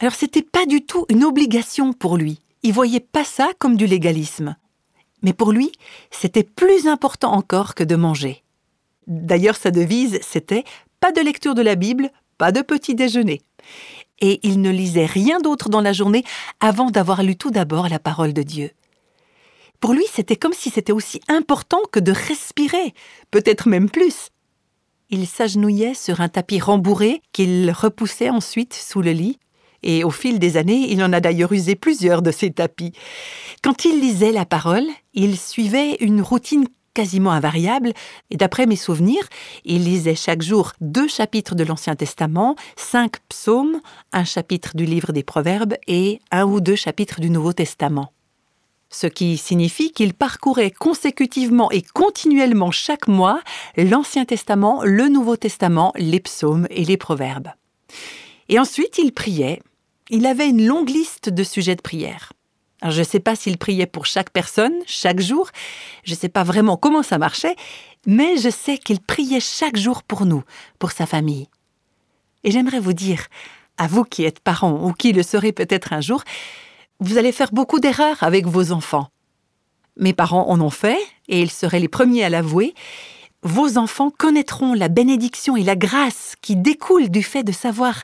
Alors 0.00 0.14
c'était 0.14 0.42
pas 0.42 0.64
du 0.64 0.86
tout 0.86 1.04
une 1.10 1.22
obligation 1.22 1.92
pour 1.92 2.16
lui, 2.16 2.40
il 2.62 2.72
voyait 2.72 3.00
pas 3.00 3.24
ça 3.24 3.50
comme 3.58 3.76
du 3.76 3.86
légalisme. 3.86 4.56
Mais 5.22 5.34
pour 5.34 5.52
lui, 5.52 5.70
c'était 6.10 6.44
plus 6.44 6.86
important 6.86 7.32
encore 7.32 7.74
que 7.74 7.84
de 7.84 7.94
manger. 7.94 8.42
D'ailleurs, 9.06 9.56
sa 9.56 9.70
devise, 9.70 10.18
c'était 10.22 10.64
pas 11.02 11.10
de 11.10 11.20
lecture 11.20 11.56
de 11.56 11.62
la 11.62 11.74
Bible, 11.74 12.10
pas 12.38 12.52
de 12.52 12.62
petit 12.62 12.94
déjeuner. 12.94 13.42
Et 14.20 14.38
il 14.44 14.62
ne 14.62 14.70
lisait 14.70 15.04
rien 15.04 15.40
d'autre 15.40 15.68
dans 15.68 15.80
la 15.80 15.92
journée 15.92 16.22
avant 16.60 16.92
d'avoir 16.92 17.24
lu 17.24 17.34
tout 17.34 17.50
d'abord 17.50 17.88
la 17.88 17.98
parole 17.98 18.32
de 18.32 18.44
Dieu. 18.44 18.70
Pour 19.80 19.94
lui, 19.94 20.04
c'était 20.12 20.36
comme 20.36 20.52
si 20.52 20.70
c'était 20.70 20.92
aussi 20.92 21.20
important 21.26 21.80
que 21.90 21.98
de 21.98 22.12
respirer, 22.12 22.94
peut-être 23.32 23.68
même 23.68 23.90
plus. 23.90 24.28
Il 25.10 25.26
s'agenouillait 25.26 25.94
sur 25.94 26.20
un 26.20 26.28
tapis 26.28 26.60
rembourré 26.60 27.20
qu'il 27.32 27.72
repoussait 27.72 28.30
ensuite 28.30 28.72
sous 28.72 29.02
le 29.02 29.10
lit, 29.10 29.40
et 29.82 30.04
au 30.04 30.10
fil 30.10 30.38
des 30.38 30.56
années, 30.56 30.86
il 30.92 31.02
en 31.02 31.12
a 31.12 31.18
d'ailleurs 31.18 31.50
usé 31.50 31.74
plusieurs 31.74 32.22
de 32.22 32.30
ces 32.30 32.52
tapis. 32.52 32.92
Quand 33.60 33.84
il 33.84 33.98
lisait 34.00 34.30
la 34.30 34.46
parole, 34.46 34.86
il 35.14 35.36
suivait 35.36 35.96
une 35.96 36.22
routine 36.22 36.68
quasiment 36.94 37.32
invariable, 37.32 37.92
et 38.30 38.36
d'après 38.36 38.66
mes 38.66 38.76
souvenirs, 38.76 39.28
il 39.64 39.84
lisait 39.84 40.14
chaque 40.14 40.42
jour 40.42 40.72
deux 40.80 41.08
chapitres 41.08 41.54
de 41.54 41.64
l'Ancien 41.64 41.96
Testament, 41.96 42.56
cinq 42.76 43.20
psaumes, 43.28 43.80
un 44.12 44.24
chapitre 44.24 44.76
du 44.76 44.84
livre 44.84 45.12
des 45.12 45.22
Proverbes 45.22 45.74
et 45.86 46.20
un 46.30 46.44
ou 46.44 46.60
deux 46.60 46.76
chapitres 46.76 47.20
du 47.20 47.30
Nouveau 47.30 47.52
Testament. 47.52 48.12
Ce 48.90 49.06
qui 49.06 49.38
signifie 49.38 49.90
qu'il 49.90 50.12
parcourait 50.12 50.70
consécutivement 50.70 51.70
et 51.70 51.80
continuellement 51.80 52.70
chaque 52.70 53.08
mois 53.08 53.40
l'Ancien 53.76 54.26
Testament, 54.26 54.82
le 54.84 55.08
Nouveau 55.08 55.36
Testament, 55.36 55.94
les 55.96 56.20
psaumes 56.20 56.66
et 56.68 56.84
les 56.84 56.98
Proverbes. 56.98 57.48
Et 58.50 58.58
ensuite, 58.58 58.98
il 58.98 59.12
priait, 59.12 59.62
il 60.10 60.26
avait 60.26 60.50
une 60.50 60.66
longue 60.66 60.90
liste 60.90 61.30
de 61.30 61.42
sujets 61.42 61.74
de 61.74 61.80
prière. 61.80 62.34
Je 62.90 62.98
ne 62.98 63.04
sais 63.04 63.20
pas 63.20 63.36
s'il 63.36 63.58
priait 63.58 63.86
pour 63.86 64.06
chaque 64.06 64.30
personne, 64.30 64.74
chaque 64.86 65.20
jour, 65.20 65.50
je 66.04 66.12
ne 66.12 66.18
sais 66.18 66.28
pas 66.28 66.42
vraiment 66.42 66.76
comment 66.76 67.02
ça 67.02 67.18
marchait, 67.18 67.56
mais 68.06 68.36
je 68.36 68.50
sais 68.50 68.78
qu'il 68.78 69.00
priait 69.00 69.40
chaque 69.40 69.76
jour 69.76 70.02
pour 70.02 70.26
nous, 70.26 70.42
pour 70.78 70.90
sa 70.90 71.06
famille. 71.06 71.48
Et 72.44 72.50
j'aimerais 72.50 72.80
vous 72.80 72.92
dire, 72.92 73.26
à 73.78 73.86
vous 73.86 74.04
qui 74.04 74.24
êtes 74.24 74.40
parents 74.40 74.84
ou 74.84 74.92
qui 74.92 75.12
le 75.12 75.22
serez 75.22 75.52
peut-être 75.52 75.92
un 75.92 76.00
jour, 76.00 76.22
vous 77.00 77.18
allez 77.18 77.32
faire 77.32 77.52
beaucoup 77.52 77.80
d'erreurs 77.80 78.22
avec 78.22 78.46
vos 78.46 78.72
enfants. 78.72 79.08
Mes 79.96 80.12
parents 80.12 80.48
en 80.48 80.60
ont 80.60 80.70
fait, 80.70 80.98
et 81.28 81.40
ils 81.40 81.50
seraient 81.50 81.80
les 81.80 81.88
premiers 81.88 82.24
à 82.24 82.30
l'avouer. 82.30 82.74
Vos 83.42 83.76
enfants 83.76 84.10
connaîtront 84.10 84.72
la 84.72 84.88
bénédiction 84.88 85.56
et 85.56 85.64
la 85.64 85.76
grâce 85.76 86.34
qui 86.42 86.56
découlent 86.56 87.10
du 87.10 87.22
fait 87.22 87.42
de 87.42 87.52
savoir 87.52 88.02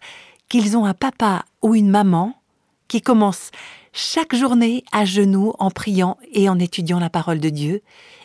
qu'ils 0.48 0.76
ont 0.76 0.84
un 0.84 0.94
papa 0.94 1.44
ou 1.62 1.74
une 1.74 1.90
maman 1.90 2.34
qui 2.88 3.02
commence 3.02 3.50
chaque 3.98 4.36
journée 4.36 4.84
à 4.92 5.04
genoux 5.04 5.54
en 5.58 5.72
priant 5.72 6.18
et 6.32 6.48
en 6.48 6.60
étudiant 6.60 7.00
la 7.00 7.10
parole 7.10 7.40
de 7.40 7.48
Dieu 7.48 7.82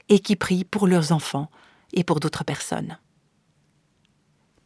et 0.08 0.20
qui 0.20 0.36
prie 0.36 0.66
pour 0.66 0.86
leurs 0.86 1.12
enfants 1.12 1.50
et 1.94 2.04
pour 2.04 2.20
d'autres 2.20 2.44
personnes. 2.44 3.00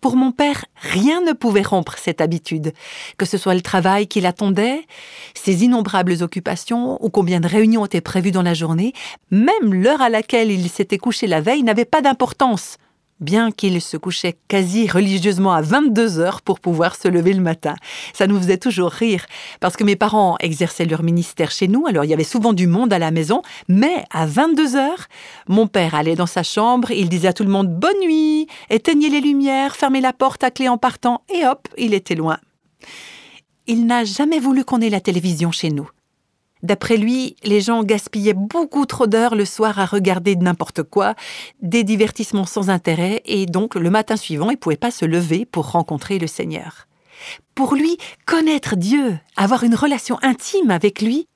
Pour 0.01 0.17
mon 0.17 0.33
père, 0.33 0.65
rien 0.75 1.21
ne 1.21 1.31
pouvait 1.31 1.61
rompre 1.61 1.97
cette 1.97 2.19
habitude, 2.19 2.73
que 3.17 3.25
ce 3.25 3.37
soit 3.37 3.55
le 3.55 3.61
travail 3.61 4.07
qui 4.07 4.19
l'attendait, 4.19 4.85
ses 5.33 5.63
innombrables 5.63 6.21
occupations 6.23 7.03
ou 7.03 7.09
combien 7.09 7.39
de 7.39 7.47
réunions 7.47 7.85
étaient 7.85 8.01
prévues 8.01 8.31
dans 8.31 8.43
la 8.43 8.53
journée, 8.53 8.91
même 9.31 9.73
l'heure 9.73 10.01
à 10.01 10.09
laquelle 10.09 10.51
il 10.51 10.69
s'était 10.69 10.97
couché 10.97 11.25
la 11.25 11.39
veille 11.39 11.63
n'avait 11.63 11.85
pas 11.85 12.01
d'importance. 12.01 12.77
Bien 13.19 13.51
qu'il 13.51 13.81
se 13.81 13.97
couchait 13.97 14.37
quasi 14.47 14.87
religieusement 14.87 15.53
à 15.53 15.61
22 15.61 16.19
heures 16.19 16.41
pour 16.41 16.59
pouvoir 16.59 16.95
se 16.95 17.07
lever 17.07 17.33
le 17.33 17.41
matin. 17.41 17.75
Ça 18.13 18.27
nous 18.27 18.37
faisait 18.37 18.57
toujours 18.57 18.91
rire, 18.91 19.25
parce 19.59 19.75
que 19.75 19.83
mes 19.83 19.95
parents 19.95 20.37
exerçaient 20.39 20.85
leur 20.85 21.03
ministère 21.03 21.51
chez 21.51 21.67
nous, 21.67 21.87
alors 21.87 22.03
il 22.03 22.09
y 22.09 22.13
avait 22.13 22.23
souvent 22.23 22.53
du 22.53 22.67
monde 22.67 22.93
à 22.93 22.99
la 22.99 23.11
maison, 23.11 23.41
mais 23.67 24.03
à 24.11 24.25
22 24.25 24.75
heures, 24.75 25.07
mon 25.47 25.67
père 25.67 25.95
allait 25.95 26.15
dans 26.15 26.25
sa 26.25 26.43
chambre, 26.43 26.91
il 26.91 27.09
disait 27.09 27.29
à 27.29 27.33
tout 27.33 27.43
le 27.43 27.49
monde 27.49 27.69
bonne 27.69 27.99
nuit, 28.01 28.47
éteignez 28.69 29.09
les 29.09 29.21
lumières, 29.21 29.75
fermez 29.75 30.01
la 30.01 30.13
porte 30.13 30.43
à 30.43 30.51
clé 30.51 30.69
en 30.69 30.77
partant, 30.77 31.21
et 31.33 31.45
hop, 31.45 31.67
il 31.77 31.93
était 31.93 32.15
loin. 32.15 32.37
Il 33.65 33.85
n'a 33.85 34.05
jamais 34.05 34.39
voulu 34.39 34.63
qu'on 34.63 34.79
ait 34.79 34.89
la 34.89 35.01
télévision 35.01 35.51
chez 35.51 35.69
nous. 35.69 35.89
D'après 36.67 36.97
lui, 36.97 37.37
les 37.45 37.61
gens 37.61 37.81
gaspillaient 37.81 38.33
beaucoup 38.33 38.85
trop 38.85 39.07
d'heures 39.07 39.35
le 39.35 39.45
soir 39.45 39.79
à 39.79 39.85
regarder 39.85 40.35
n'importe 40.35 40.83
quoi, 40.83 41.15
des 41.61 41.85
divertissements 41.85 42.45
sans 42.45 42.69
intérêt, 42.69 43.21
et 43.23 43.45
donc 43.45 43.75
le 43.75 43.89
matin 43.89 44.17
suivant, 44.17 44.49
ils 44.49 44.55
ne 44.55 44.59
pouvaient 44.59 44.75
pas 44.75 44.91
se 44.91 45.05
lever 45.05 45.45
pour 45.45 45.71
rencontrer 45.71 46.19
le 46.19 46.27
Seigneur. 46.27 46.87
Pour 47.55 47.73
lui, 47.73 47.97
connaître 48.25 48.75
Dieu, 48.75 49.17
avoir 49.37 49.63
une 49.63 49.75
relation 49.75 50.19
intime 50.23 50.69
avec 50.69 51.01
lui, 51.01 51.29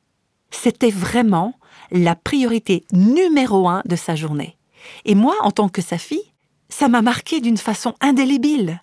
c'était 0.50 0.92
vraiment 0.92 1.54
la 1.92 2.16
priorité 2.16 2.84
numéro 2.92 3.70
un 3.70 3.84
de 3.86 3.96
sa 3.96 4.18
journée. 4.18 4.58
Et 5.06 5.16
moi, 5.16 5.36
en 5.44 5.52
tant 5.52 5.70
que 5.70 5.82
sa 5.82 5.98
fille, 5.98 6.34
ça 6.68 6.90
m'a 6.90 7.02
marqué 7.02 7.40
d'une 7.40 7.56
façon 7.56 7.94
indélébile. 8.02 8.82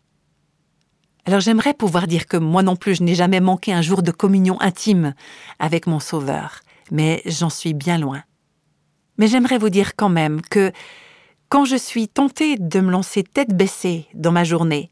Alors 1.27 1.41
j'aimerais 1.41 1.75
pouvoir 1.75 2.07
dire 2.07 2.27
que 2.27 2.37
moi 2.37 2.63
non 2.63 2.77
plus 2.77 2.97
je 2.97 3.03
n'ai 3.03 3.15
jamais 3.15 3.41
manqué 3.41 3.73
un 3.73 3.83
jour 3.83 4.03
de 4.03 4.11
communion 4.11 4.61
intime 4.61 5.15
avec 5.59 5.87
mon 5.87 6.01
Sauveur, 6.01 6.61
mais 6.91 7.23
j'en 7.27 7.51
suis 7.51 7.75
bien 7.75 7.99
loin. 7.99 8.23
Mais 9.19 9.27
j'aimerais 9.27 9.59
vous 9.59 9.69
dire 9.69 9.97
quand 9.97 10.09
même 10.09 10.41
que 10.41 10.73
quand 11.49 11.65
je 11.65 11.77
suis 11.77 12.09
tentée 12.09 12.57
de 12.57 12.81
me 12.81 12.91
lancer 12.91 13.23
tête 13.23 13.55
baissée 13.55 14.07
dans 14.15 14.33
ma 14.33 14.45
journée, 14.45 14.91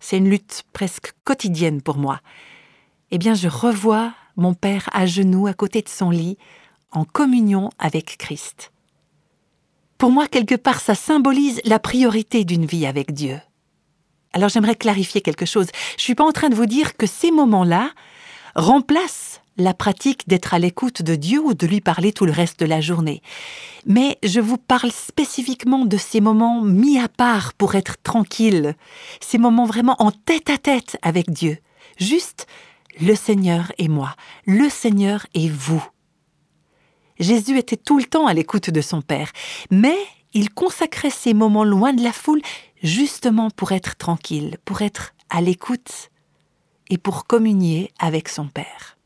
c'est 0.00 0.18
une 0.18 0.30
lutte 0.30 0.64
presque 0.72 1.12
quotidienne 1.24 1.82
pour 1.82 1.98
moi, 1.98 2.20
eh 3.10 3.18
bien 3.18 3.34
je 3.34 3.48
revois 3.48 4.12
mon 4.36 4.54
Père 4.54 4.88
à 4.92 5.06
genoux 5.06 5.46
à 5.46 5.54
côté 5.54 5.82
de 5.82 5.88
son 5.88 6.10
lit, 6.10 6.36
en 6.92 7.04
communion 7.04 7.70
avec 7.78 8.16
Christ. 8.18 8.72
Pour 9.98 10.10
moi, 10.10 10.28
quelque 10.28 10.54
part, 10.54 10.80
ça 10.80 10.94
symbolise 10.94 11.60
la 11.64 11.78
priorité 11.78 12.44
d'une 12.44 12.66
vie 12.66 12.86
avec 12.86 13.12
Dieu. 13.12 13.38
Alors 14.36 14.50
j'aimerais 14.50 14.74
clarifier 14.74 15.22
quelque 15.22 15.46
chose. 15.46 15.68
Je 15.92 15.94
ne 15.94 16.00
suis 16.00 16.14
pas 16.14 16.26
en 16.26 16.30
train 16.30 16.50
de 16.50 16.54
vous 16.54 16.66
dire 16.66 16.98
que 16.98 17.06
ces 17.06 17.30
moments-là 17.30 17.88
remplacent 18.54 19.40
la 19.56 19.72
pratique 19.72 20.28
d'être 20.28 20.52
à 20.52 20.58
l'écoute 20.58 21.00
de 21.00 21.14
Dieu 21.14 21.40
ou 21.40 21.54
de 21.54 21.66
lui 21.66 21.80
parler 21.80 22.12
tout 22.12 22.26
le 22.26 22.32
reste 22.32 22.60
de 22.60 22.66
la 22.66 22.82
journée. 22.82 23.22
Mais 23.86 24.18
je 24.22 24.40
vous 24.40 24.58
parle 24.58 24.92
spécifiquement 24.92 25.86
de 25.86 25.96
ces 25.96 26.20
moments 26.20 26.60
mis 26.60 26.98
à 26.98 27.08
part 27.08 27.54
pour 27.54 27.76
être 27.76 27.96
tranquille, 28.02 28.74
ces 29.22 29.38
moments 29.38 29.64
vraiment 29.64 29.96
en 30.00 30.10
tête 30.10 30.50
à 30.50 30.58
tête 30.58 30.98
avec 31.00 31.30
Dieu. 31.30 31.56
Juste 31.96 32.46
le 33.00 33.14
Seigneur 33.14 33.72
et 33.78 33.88
moi, 33.88 34.16
le 34.44 34.68
Seigneur 34.68 35.26
et 35.32 35.48
vous. 35.48 35.82
Jésus 37.18 37.56
était 37.56 37.78
tout 37.78 37.96
le 37.96 38.04
temps 38.04 38.26
à 38.26 38.34
l'écoute 38.34 38.68
de 38.68 38.82
son 38.82 39.00
Père, 39.00 39.30
mais 39.70 39.96
il 40.34 40.50
consacrait 40.50 41.08
ces 41.08 41.32
moments 41.32 41.64
loin 41.64 41.94
de 41.94 42.02
la 42.02 42.12
foule 42.12 42.42
justement 42.82 43.50
pour 43.50 43.72
être 43.72 43.96
tranquille, 43.96 44.58
pour 44.64 44.82
être 44.82 45.14
à 45.30 45.40
l'écoute 45.40 46.10
et 46.88 46.98
pour 46.98 47.26
communier 47.26 47.90
avec 47.98 48.28
son 48.28 48.46
Père. 48.46 48.96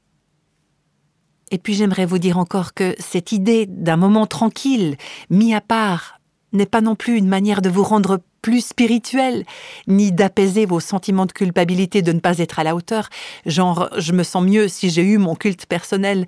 Et 1.51 1.59
puis 1.59 1.75
j'aimerais 1.75 2.07
vous 2.07 2.19
dire 2.19 2.39
encore 2.39 2.75
que 2.75 2.95
cette 2.99 3.33
idée 3.33 3.67
d'un 3.67 3.97
moment 3.97 4.27
tranquille, 4.27 4.97
mis 5.31 5.55
à 5.55 5.61
part, 5.61 6.21
n'est 6.53 6.67
pas 6.67 6.81
non 6.81 6.95
plus 6.95 7.17
une 7.17 7.29
manière 7.29 7.63
de 7.63 7.71
vous 7.71 7.83
rendre 7.83 8.21
plus 8.43 8.65
spirituel, 8.65 9.45
ni 9.87 10.13
d'apaiser 10.13 10.65
vos 10.67 10.81
sentiments 10.81 11.27
de 11.27 11.33
culpabilité 11.33 12.03
de 12.03 12.13
ne 12.13 12.21
pas 12.21 12.39
être 12.39 12.59
à 12.59 12.65
la 12.65 12.75
hauteur, 12.75 13.09
genre 13.47 13.91
je 13.99 14.13
me 14.13 14.23
sens 14.23 14.45
mieux 14.45 14.69
si 14.69 14.91
j'ai 14.91 15.03
eu 15.03 15.19
mon 15.19 15.35
culte 15.35 15.67
personnel 15.67 16.27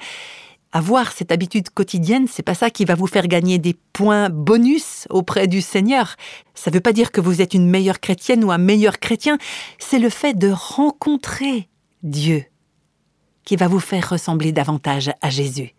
avoir 0.72 1.12
cette 1.12 1.30
habitude 1.30 1.70
quotidienne, 1.70 2.26
c'est 2.26 2.42
pas 2.42 2.54
ça 2.54 2.70
qui 2.70 2.84
va 2.84 2.94
vous 2.94 3.06
faire 3.06 3.28
gagner 3.28 3.58
des 3.58 3.76
points 3.92 4.30
bonus 4.30 5.06
auprès 5.10 5.46
du 5.46 5.60
Seigneur. 5.60 6.16
Ça 6.54 6.70
veut 6.70 6.80
pas 6.80 6.92
dire 6.92 7.12
que 7.12 7.20
vous 7.20 7.42
êtes 7.42 7.54
une 7.54 7.68
meilleure 7.68 8.00
chrétienne 8.00 8.42
ou 8.42 8.50
un 8.50 8.58
meilleur 8.58 8.98
chrétien, 8.98 9.38
c'est 9.78 9.98
le 9.98 10.08
fait 10.08 10.34
de 10.34 10.50
rencontrer 10.50 11.68
Dieu 12.02 12.44
qui 13.44 13.56
va 13.56 13.68
vous 13.68 13.80
faire 13.80 14.08
ressembler 14.08 14.52
davantage 14.52 15.10
à 15.20 15.28
Jésus. 15.28 15.74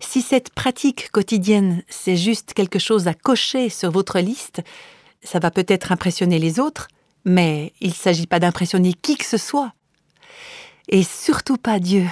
Si 0.00 0.20
cette 0.20 0.50
pratique 0.50 1.10
quotidienne, 1.10 1.82
c'est 1.88 2.16
juste 2.16 2.52
quelque 2.52 2.78
chose 2.78 3.08
à 3.08 3.14
cocher 3.14 3.70
sur 3.70 3.90
votre 3.90 4.18
liste, 4.18 4.62
ça 5.22 5.38
va 5.38 5.50
peut-être 5.50 5.90
impressionner 5.90 6.38
les 6.38 6.60
autres, 6.60 6.88
mais 7.24 7.72
il 7.80 7.88
ne 7.88 7.94
s'agit 7.94 8.26
pas 8.26 8.38
d'impressionner 8.38 8.92
qui 8.92 9.16
que 9.16 9.24
ce 9.24 9.38
soit. 9.38 9.72
Et 10.88 11.02
surtout 11.02 11.56
pas 11.56 11.80
Dieu 11.80 12.06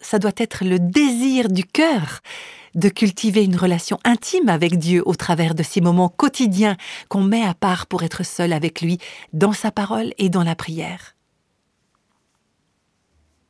ça 0.00 0.18
doit 0.18 0.32
être 0.36 0.64
le 0.64 0.78
désir 0.78 1.48
du 1.48 1.64
cœur 1.64 2.20
de 2.74 2.88
cultiver 2.88 3.44
une 3.44 3.56
relation 3.56 3.98
intime 4.04 4.48
avec 4.48 4.78
Dieu 4.78 5.02
au 5.04 5.14
travers 5.14 5.54
de 5.54 5.62
ces 5.62 5.80
moments 5.80 6.08
quotidiens 6.08 6.76
qu'on 7.08 7.22
met 7.22 7.42
à 7.42 7.54
part 7.54 7.86
pour 7.86 8.02
être 8.02 8.24
seul 8.24 8.52
avec 8.52 8.80
lui 8.80 8.98
dans 9.32 9.52
sa 9.52 9.70
parole 9.70 10.12
et 10.18 10.28
dans 10.28 10.44
la 10.44 10.54
prière. 10.54 11.16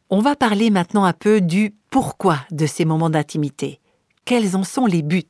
On 0.08 0.20
va 0.20 0.34
parler 0.34 0.70
maintenant 0.70 1.04
un 1.04 1.12
peu 1.12 1.40
du 1.40 1.74
pourquoi 1.90 2.40
de 2.50 2.66
ces 2.66 2.84
moments 2.84 3.10
d'intimité. 3.10 3.80
Quels 4.24 4.56
en 4.56 4.64
sont 4.64 4.86
les 4.86 5.02
buts? 5.02 5.24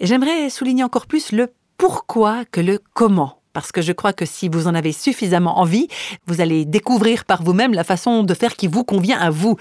J'aimerais 0.00 0.50
souligner 0.50 0.84
encore 0.84 1.06
plus 1.06 1.32
le 1.32 1.52
pourquoi 1.76 2.44
que 2.44 2.60
le 2.60 2.80
comment 2.94 3.37
parce 3.58 3.72
que 3.72 3.82
je 3.82 3.90
crois 3.90 4.12
que 4.12 4.24
si 4.24 4.48
vous 4.48 4.68
en 4.68 4.74
avez 4.76 4.92
suffisamment 4.92 5.58
envie, 5.58 5.88
vous 6.28 6.40
allez 6.40 6.64
découvrir 6.64 7.24
par 7.24 7.42
vous-même 7.42 7.74
la 7.74 7.82
façon 7.82 8.22
de 8.22 8.32
faire 8.32 8.54
qui 8.54 8.68
vous 8.68 8.84
convient 8.84 9.18
à 9.18 9.30
vous. 9.30 9.56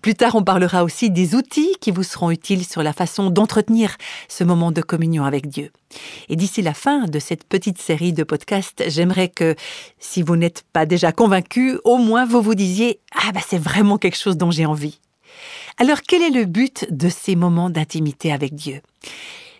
Plus 0.00 0.14
tard, 0.14 0.36
on 0.36 0.42
parlera 0.42 0.84
aussi 0.84 1.10
des 1.10 1.34
outils 1.34 1.74
qui 1.78 1.90
vous 1.90 2.02
seront 2.02 2.30
utiles 2.30 2.64
sur 2.64 2.82
la 2.82 2.94
façon 2.94 3.28
d'entretenir 3.28 3.96
ce 4.28 4.42
moment 4.42 4.72
de 4.72 4.80
communion 4.80 5.26
avec 5.26 5.50
Dieu. 5.50 5.70
Et 6.30 6.36
d'ici 6.36 6.62
la 6.62 6.72
fin 6.72 7.04
de 7.04 7.18
cette 7.18 7.44
petite 7.44 7.78
série 7.78 8.14
de 8.14 8.22
podcasts, 8.22 8.84
j'aimerais 8.88 9.28
que, 9.28 9.54
si 9.98 10.22
vous 10.22 10.36
n'êtes 10.36 10.64
pas 10.72 10.86
déjà 10.86 11.12
convaincu, 11.12 11.78
au 11.84 11.98
moins 11.98 12.24
vous 12.24 12.40
vous 12.40 12.54
disiez 12.54 13.00
Ah, 13.14 13.32
bah 13.32 13.40
c'est 13.46 13.62
vraiment 13.62 13.98
quelque 13.98 14.16
chose 14.16 14.38
dont 14.38 14.50
j'ai 14.50 14.64
envie. 14.64 14.98
Alors, 15.76 16.00
quel 16.00 16.22
est 16.22 16.30
le 16.30 16.46
but 16.46 16.86
de 16.90 17.10
ces 17.10 17.36
moments 17.36 17.68
d'intimité 17.68 18.32
avec 18.32 18.54
Dieu? 18.54 18.80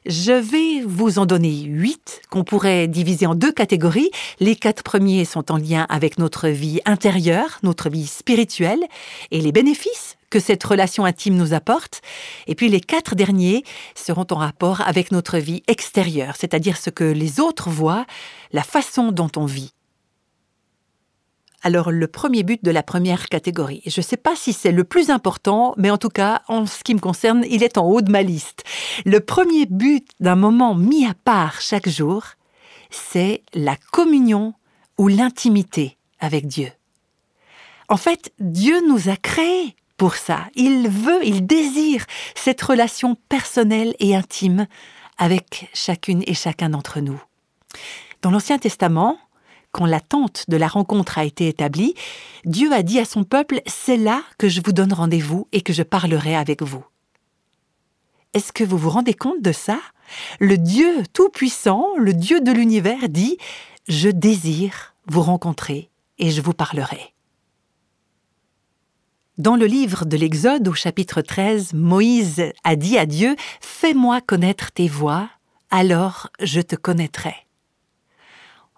Je 0.07 0.33
vais 0.33 0.85
vous 0.87 1.19
en 1.19 1.27
donner 1.27 1.63
huit 1.63 2.23
qu'on 2.31 2.45
pourrait 2.45 2.89
diviser 2.89 3.27
en 3.27 3.35
deux 3.35 3.53
catégories. 3.53 4.11
Les 4.41 4.57
quatre 4.57 4.83
premiers 4.83 5.25
sont 5.25 5.51
en 5.51 5.57
lien 5.57 5.87
avec 5.89 6.19
notre 6.19 6.49
vie 6.49 6.81
intérieure, 6.85 7.59
notre 7.63 7.91
vie 7.91 8.07
spirituelle 8.07 8.85
et 9.31 9.41
les 9.41 9.53
bénéfices 9.53 10.17
que 10.31 10.41
cette 10.41 10.65
relation 10.65 11.05
intime 11.05 11.37
nous 11.37 11.55
apporte. 11.55 12.03
Et 12.47 12.55
puis 12.55 12.69
les 12.69 12.81
quatre 12.81 13.15
derniers 13.15 13.65
seront 13.95 14.27
en 14.31 14.37
rapport 14.37 14.81
avec 14.81 15.13
notre 15.13 15.39
vie 15.39 15.63
extérieure, 15.67 16.35
c'est-à-dire 16.39 16.77
ce 16.77 16.91
que 16.91 17.05
les 17.05 17.41
autres 17.41 17.71
voient, 17.71 18.07
la 18.53 18.63
façon 18.63 19.13
dont 19.13 19.31
on 19.37 19.47
vit. 19.47 19.76
Alors 21.67 21.91
le 21.91 22.07
premier 22.07 22.45
but 22.45 22.63
de 22.63 22.71
la 22.71 22.85
première 22.85 23.27
catégorie, 23.27 23.83
je 23.87 23.99
ne 23.99 24.05
sais 24.05 24.17
pas 24.17 24.37
si 24.37 24.53
c'est 24.53 24.71
le 24.71 24.85
plus 24.85 25.11
important, 25.11 25.75
mais 25.77 25.91
en 25.91 25.99
tout 25.99 26.11
cas, 26.11 26.43
en 26.47 26.65
ce 26.65 26.85
qui 26.85 26.95
me 26.95 27.01
concerne, 27.01 27.45
il 27.51 27.65
est 27.65 27.77
en 27.77 27.85
haut 27.87 28.03
de 28.03 28.13
ma 28.13 28.23
liste. 28.23 28.63
Le 29.05 29.19
premier 29.19 29.67
but 29.67 30.09
d'un 30.21 30.37
moment 30.37 30.77
mis 30.77 31.05
à 31.07 31.15
part 31.25 31.61
chaque 31.61 31.89
jour, 31.89 32.23
c'est 32.91 33.43
la 33.53 33.75
communion 33.91 34.55
ou 34.97 35.09
l'intimité 35.09 35.97
avec 36.21 36.47
Dieu. 36.47 36.71
En 37.89 37.97
fait, 37.97 38.33
Dieu 38.39 38.81
nous 38.87 39.09
a 39.09 39.17
créés 39.17 39.75
pour 39.97 40.15
ça. 40.15 40.47
Il 40.55 40.89
veut, 40.89 41.19
il 41.25 41.49
désire 41.49 42.07
cette 42.37 42.63
relation 42.63 43.17
personnelle 43.29 43.97
et 43.99 44.15
intime 44.15 44.69
avec 45.19 45.69
chacune 45.75 46.23
et 46.29 46.35
chacun 46.35 46.69
d'entre 46.69 47.01
nous. 47.01 47.21
Dans 48.23 48.31
l'Ancien 48.31 48.59
Testament, 48.59 49.19
quand 49.77 49.85
l'attente 49.85 50.47
de 50.49 50.57
la 50.57 50.69
rencontre 50.69 51.19
a 51.19 51.25
été 51.27 51.49
établie, 51.49 51.95
Dieu 52.47 52.73
a 52.73 52.83
dit 52.83 52.99
à 52.99 53.05
son 53.05 53.25
peuple, 53.25 53.61
C'est 53.67 53.99
là 53.99 54.23
que 54.39 54.49
je 54.49 54.63
vous 54.65 54.73
donne 54.73 54.95
rendez-vous 54.95 55.49
et 55.53 55.61
que 55.61 55.75
je 55.75 55.83
parlerai 55.83 56.35
avec 56.35 56.63
vous. 56.63 56.83
Est-ce 58.33 58.55
que 58.55 58.65
vous 58.65 58.79
vous 58.79 58.89
rendez 58.89 59.13
compte 59.13 59.43
de 59.43 59.53
ça? 59.53 59.79
Le 60.41 60.57
Dieu 60.57 61.03
Tout-Puissant, 61.13 61.89
le 61.99 62.15
Dieu 62.15 62.41
de 62.41 62.53
l'univers 62.53 63.11
dit, 63.11 63.37
Je 63.87 64.09
désire 64.09 64.95
vous 65.09 65.21
rencontrer 65.21 65.91
et 66.19 66.31
je 66.31 66.41
vous 66.41 66.55
parlerai. 66.55 67.13
Dans 69.37 69.57
le 69.57 69.67
livre 69.67 70.07
de 70.07 70.17
l'Exode 70.17 70.69
au 70.69 70.73
chapitre 70.73 71.21
13, 71.21 71.75
Moïse 71.75 72.45
a 72.65 72.77
dit 72.77 72.97
à 72.97 73.05
Dieu, 73.05 73.37
Fais-moi 73.61 74.23
connaître 74.23 74.73
tes 74.73 74.89
voies, 74.89 75.29
alors 75.71 76.31
je 76.41 76.63
te 76.63 76.77
connaîtrai 76.77 77.46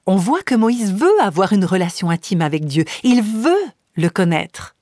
on 0.09 0.17
voit 0.17 0.43
que 0.43 0.55
Moïse 0.55 0.95
veut 0.95 1.21
avoir 1.21 1.53
une 1.53 1.67
relation 1.67 2.09
intime 2.09 2.41
avec 2.41 2.65
Dieu. 2.65 2.87
Il 3.03 3.23
veut 3.23 3.67
le 3.95 4.09
connaître. 4.09 4.75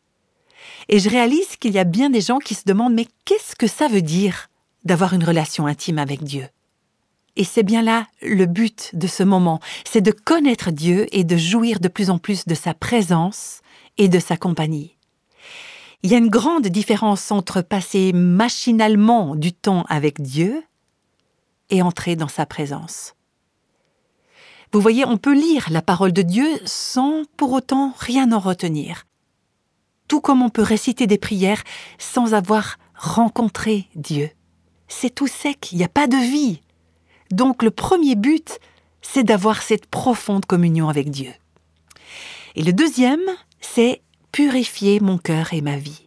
Et 0.88 1.00
je 1.00 1.10
réalise 1.10 1.56
qu'il 1.56 1.72
y 1.72 1.80
a 1.80 1.84
bien 1.84 2.10
des 2.10 2.20
gens 2.20 2.38
qui 2.38 2.54
se 2.54 2.62
demandent 2.64 2.94
mais 2.94 3.08
qu'est-ce 3.24 3.56
que 3.56 3.66
ça 3.66 3.88
veut 3.88 4.02
dire 4.02 4.46
d'avoir 4.84 5.14
une 5.14 5.24
relation 5.24 5.66
intime 5.66 5.98
avec 5.98 6.22
Dieu? 6.22 6.46
Et 7.34 7.42
c'est 7.42 7.64
bien 7.64 7.82
là 7.82 8.06
le 8.22 8.46
but 8.46 8.90
de 8.94 9.08
ce 9.08 9.24
moment, 9.24 9.58
c'est 9.84 10.00
de 10.00 10.12
connaître 10.12 10.70
Dieu 10.70 11.08
et 11.10 11.24
de 11.24 11.36
jouir 11.36 11.80
de 11.80 11.88
plus 11.88 12.08
en 12.08 12.18
plus 12.18 12.46
de 12.46 12.54
sa 12.54 12.72
présence 12.72 13.62
et 13.98 14.08
de 14.08 14.20
sa 14.20 14.36
compagnie. 14.36 14.96
Il 16.04 16.12
y 16.12 16.14
a 16.14 16.18
une 16.18 16.30
grande 16.30 16.68
différence 16.68 17.32
entre 17.32 17.62
passer 17.62 18.12
machinalement 18.12 19.34
du 19.34 19.52
temps 19.52 19.84
avec 19.88 20.22
Dieu 20.22 20.62
et 21.70 21.82
entrer 21.82 22.14
dans 22.14 22.28
sa 22.28 22.46
présence. 22.46 23.15
Vous 24.76 24.82
voyez, 24.82 25.06
on 25.06 25.16
peut 25.16 25.32
lire 25.32 25.68
la 25.70 25.80
parole 25.80 26.12
de 26.12 26.20
Dieu 26.20 26.46
sans 26.66 27.22
pour 27.38 27.54
autant 27.54 27.94
rien 27.98 28.30
en 28.30 28.38
retenir. 28.38 29.06
Tout 30.06 30.20
comme 30.20 30.42
on 30.42 30.50
peut 30.50 30.60
réciter 30.60 31.06
des 31.06 31.16
prières 31.16 31.62
sans 31.96 32.34
avoir 32.34 32.76
rencontré 32.94 33.88
Dieu. 33.94 34.28
C'est 34.86 35.14
tout 35.14 35.28
sec, 35.28 35.72
il 35.72 35.78
n'y 35.78 35.84
a 35.84 35.88
pas 35.88 36.06
de 36.06 36.18
vie. 36.18 36.60
Donc 37.30 37.62
le 37.62 37.70
premier 37.70 38.16
but, 38.16 38.58
c'est 39.00 39.24
d'avoir 39.24 39.62
cette 39.62 39.86
profonde 39.86 40.44
communion 40.44 40.90
avec 40.90 41.10
Dieu. 41.10 41.32
Et 42.54 42.62
le 42.62 42.74
deuxième, 42.74 43.24
c'est 43.62 44.02
purifier 44.30 45.00
mon 45.00 45.16
cœur 45.16 45.54
et 45.54 45.62
ma 45.62 45.78
vie. 45.78 46.06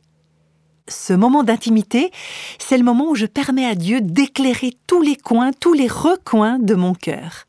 Ce 0.88 1.14
moment 1.14 1.44
d'intimité, 1.44 2.12
c'est 2.60 2.78
le 2.78 2.84
moment 2.84 3.10
où 3.10 3.16
je 3.16 3.26
permets 3.26 3.66
à 3.66 3.74
Dieu 3.74 4.00
d'éclairer 4.00 4.78
tous 4.86 5.02
les 5.02 5.16
coins, 5.16 5.54
tous 5.54 5.74
les 5.74 5.88
recoins 5.88 6.60
de 6.60 6.76
mon 6.76 6.94
cœur. 6.94 7.48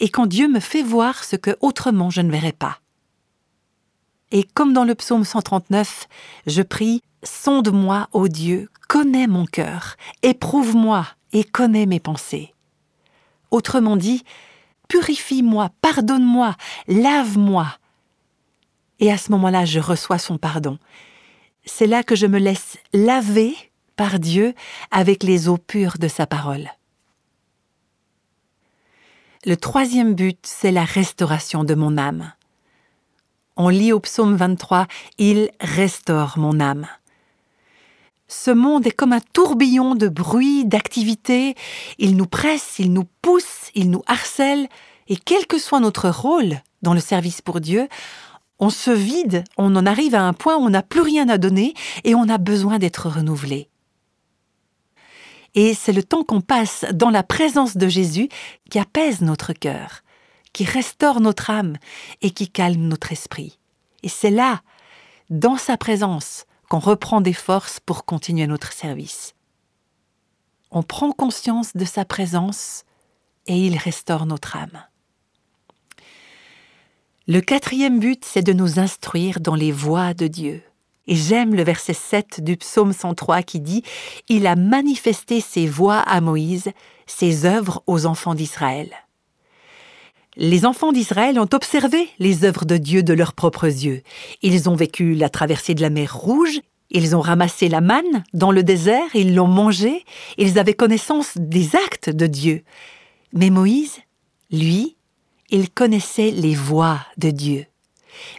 Et 0.00 0.08
quand 0.08 0.26
Dieu 0.26 0.48
me 0.48 0.60
fait 0.60 0.82
voir 0.82 1.24
ce 1.24 1.36
que 1.36 1.56
autrement 1.60 2.10
je 2.10 2.22
ne 2.22 2.32
verrais 2.32 2.52
pas. 2.52 2.80
Et 4.32 4.44
comme 4.44 4.72
dans 4.72 4.84
le 4.84 4.94
psaume 4.94 5.24
139, 5.24 6.08
je 6.46 6.62
prie 6.62 7.02
Sonde-moi, 7.22 8.08
ô 8.12 8.28
Dieu, 8.28 8.70
connais 8.88 9.26
mon 9.26 9.44
cœur, 9.44 9.96
éprouve-moi 10.22 11.06
et 11.32 11.44
connais 11.44 11.84
mes 11.84 12.00
pensées. 12.00 12.54
Autrement 13.50 13.96
dit, 13.96 14.24
purifie-moi, 14.88 15.70
pardonne-moi, 15.82 16.56
lave-moi. 16.88 17.66
Et 19.00 19.12
à 19.12 19.18
ce 19.18 19.32
moment-là, 19.32 19.66
je 19.66 19.80
reçois 19.80 20.18
son 20.18 20.38
pardon. 20.38 20.78
C'est 21.64 21.86
là 21.86 22.02
que 22.02 22.16
je 22.16 22.26
me 22.26 22.38
laisse 22.38 22.78
laver 22.94 23.54
par 23.96 24.18
Dieu 24.18 24.54
avec 24.90 25.22
les 25.22 25.48
eaux 25.48 25.58
pures 25.58 25.98
de 25.98 26.08
sa 26.08 26.26
parole. 26.26 26.70
Le 29.46 29.56
troisième 29.56 30.12
but, 30.14 30.38
c'est 30.42 30.70
la 30.70 30.84
restauration 30.84 31.64
de 31.64 31.74
mon 31.74 31.96
âme. 31.96 32.30
On 33.56 33.70
lit 33.70 33.90
au 33.90 33.98
psaume 33.98 34.36
23, 34.36 34.86
Il 35.16 35.48
restaure 35.62 36.36
mon 36.36 36.60
âme. 36.60 36.86
Ce 38.28 38.50
monde 38.50 38.86
est 38.86 38.90
comme 38.90 39.14
un 39.14 39.22
tourbillon 39.32 39.94
de 39.94 40.08
bruit, 40.08 40.66
d'activité. 40.66 41.54
Il 41.96 42.16
nous 42.16 42.26
presse, 42.26 42.78
il 42.78 42.92
nous 42.92 43.06
pousse, 43.22 43.70
il 43.74 43.90
nous 43.90 44.02
harcèle. 44.06 44.68
Et 45.08 45.16
quel 45.16 45.46
que 45.46 45.58
soit 45.58 45.80
notre 45.80 46.10
rôle 46.10 46.60
dans 46.82 46.92
le 46.92 47.00
service 47.00 47.40
pour 47.40 47.62
Dieu, 47.62 47.88
on 48.58 48.68
se 48.68 48.90
vide, 48.90 49.44
on 49.56 49.74
en 49.74 49.86
arrive 49.86 50.14
à 50.14 50.22
un 50.22 50.34
point 50.34 50.58
où 50.58 50.66
on 50.66 50.68
n'a 50.68 50.82
plus 50.82 51.00
rien 51.00 51.30
à 51.30 51.38
donner 51.38 51.72
et 52.04 52.14
on 52.14 52.28
a 52.28 52.36
besoin 52.36 52.78
d'être 52.78 53.08
renouvelé. 53.08 53.69
Et 55.54 55.74
c'est 55.74 55.92
le 55.92 56.02
temps 56.02 56.24
qu'on 56.24 56.40
passe 56.40 56.84
dans 56.92 57.10
la 57.10 57.22
présence 57.22 57.76
de 57.76 57.88
Jésus 57.88 58.28
qui 58.70 58.78
apaise 58.78 59.20
notre 59.20 59.52
cœur, 59.52 60.02
qui 60.52 60.64
restaure 60.64 61.20
notre 61.20 61.50
âme 61.50 61.76
et 62.22 62.30
qui 62.30 62.48
calme 62.48 62.82
notre 62.82 63.12
esprit. 63.12 63.58
Et 64.02 64.08
c'est 64.08 64.30
là, 64.30 64.62
dans 65.28 65.56
sa 65.56 65.76
présence, 65.76 66.46
qu'on 66.68 66.78
reprend 66.78 67.20
des 67.20 67.32
forces 67.32 67.80
pour 67.80 68.04
continuer 68.04 68.46
notre 68.46 68.72
service. 68.72 69.34
On 70.70 70.84
prend 70.84 71.10
conscience 71.10 71.72
de 71.74 71.84
sa 71.84 72.04
présence 72.04 72.84
et 73.46 73.66
il 73.66 73.76
restaure 73.76 74.24
notre 74.24 74.56
âme. 74.56 74.84
Le 77.26 77.40
quatrième 77.40 77.98
but, 77.98 78.24
c'est 78.24 78.42
de 78.42 78.52
nous 78.52 78.78
instruire 78.78 79.40
dans 79.40 79.56
les 79.56 79.72
voies 79.72 80.14
de 80.14 80.28
Dieu. 80.28 80.62
Et 81.10 81.16
j'aime 81.16 81.56
le 81.56 81.64
verset 81.64 81.92
7 81.92 82.42
du 82.42 82.56
psaume 82.56 82.92
103 82.92 83.42
qui 83.42 83.58
dit 83.58 83.82
Il 84.28 84.46
a 84.46 84.54
manifesté 84.54 85.40
ses 85.40 85.66
voies 85.66 85.98
à 85.98 86.20
Moïse, 86.20 86.70
ses 87.06 87.46
œuvres 87.46 87.82
aux 87.88 88.06
enfants 88.06 88.36
d'Israël. 88.36 88.90
Les 90.36 90.64
enfants 90.64 90.92
d'Israël 90.92 91.40
ont 91.40 91.48
observé 91.52 92.08
les 92.20 92.44
œuvres 92.44 92.64
de 92.64 92.76
Dieu 92.76 93.02
de 93.02 93.12
leurs 93.12 93.32
propres 93.32 93.66
yeux. 93.66 94.02
Ils 94.42 94.70
ont 94.70 94.76
vécu 94.76 95.14
la 95.14 95.28
traversée 95.28 95.74
de 95.74 95.82
la 95.82 95.90
mer 95.90 96.16
Rouge, 96.16 96.60
ils 96.90 97.16
ont 97.16 97.20
ramassé 97.20 97.68
la 97.68 97.80
manne 97.80 98.22
dans 98.32 98.52
le 98.52 98.62
désert, 98.62 99.08
ils 99.12 99.34
l'ont 99.34 99.48
mangée, 99.48 100.04
ils 100.38 100.60
avaient 100.60 100.74
connaissance 100.74 101.32
des 101.36 101.74
actes 101.74 102.10
de 102.10 102.28
Dieu. 102.28 102.62
Mais 103.32 103.50
Moïse, 103.50 103.98
lui, 104.52 104.96
il 105.50 105.70
connaissait 105.70 106.30
les 106.30 106.54
voies 106.54 107.00
de 107.16 107.30
Dieu. 107.30 107.66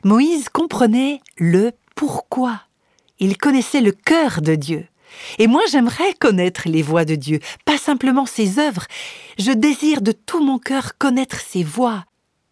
Moïse 0.05 0.47
comprenait 0.47 1.19
le 1.35 1.71
pourquoi. 1.95 2.61
Il 3.21 3.37
connaissait 3.37 3.81
le 3.81 3.91
cœur 3.91 4.41
de 4.41 4.55
Dieu. 4.55 4.87
Et 5.37 5.45
moi 5.45 5.61
j'aimerais 5.69 6.13
connaître 6.19 6.63
les 6.65 6.81
voies 6.81 7.05
de 7.05 7.15
Dieu, 7.15 7.39
pas 7.65 7.77
simplement 7.77 8.25
ses 8.25 8.57
œuvres. 8.57 8.85
Je 9.37 9.51
désire 9.51 10.01
de 10.01 10.11
tout 10.11 10.43
mon 10.43 10.57
cœur 10.57 10.97
connaître 10.97 11.39
ses 11.39 11.63
voies. 11.63 12.03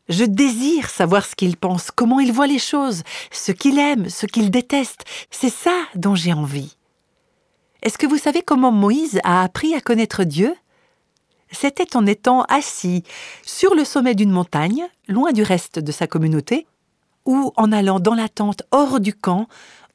Je 0.10 0.24
désire 0.24 0.90
savoir 0.90 1.26
ce 1.26 1.36
qu'il 1.36 1.58
pense, 1.58 1.90
comment 1.92 2.20
il 2.20 2.32
voit 2.32 2.48
les 2.48 2.60
choses, 2.60 3.04
ce 3.32 3.52
qu'il 3.52 3.80
aime, 3.80 4.10
ce 4.10 4.28
qu'il 4.28 4.52
déteste. 4.52 5.06
C'est 5.32 5.52
ça 5.52 5.74
dont 5.96 6.14
j'ai 6.16 6.34
envie. 6.34 6.78
Est-ce 7.82 7.98
que 7.98 8.08
vous 8.08 8.18
savez 8.18 8.44
comment 8.44 8.72
Moïse 8.72 9.20
a 9.24 9.42
appris 9.42 9.74
à 9.74 9.82
connaître 9.82 10.24
Dieu? 10.24 10.54
C'était 11.52 11.96
en 11.96 12.06
étant 12.06 12.44
assis 12.44 13.04
sur 13.44 13.74
le 13.74 13.86
sommet 13.86 14.14
d'une 14.14 14.32
montagne, 14.32 14.86
loin 15.08 15.32
du 15.32 15.42
reste 15.42 15.80
de 15.80 15.92
sa 15.92 16.06
communauté, 16.06 16.68
ou 17.26 17.54
en 17.56 17.72
allant 17.72 18.00
dans 18.00 18.16
la 18.16 18.30
tente 18.30 18.64
hors 18.72 19.00
du 19.00 19.14
camp 19.14 19.48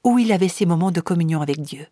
où 0.05 0.19
il 0.19 0.33
avait 0.33 0.49
ses 0.49 0.67
moments 0.67 0.91
de 0.91 1.01
communion 1.01 1.41
avec 1.41 1.61
Dieu. 1.61 1.87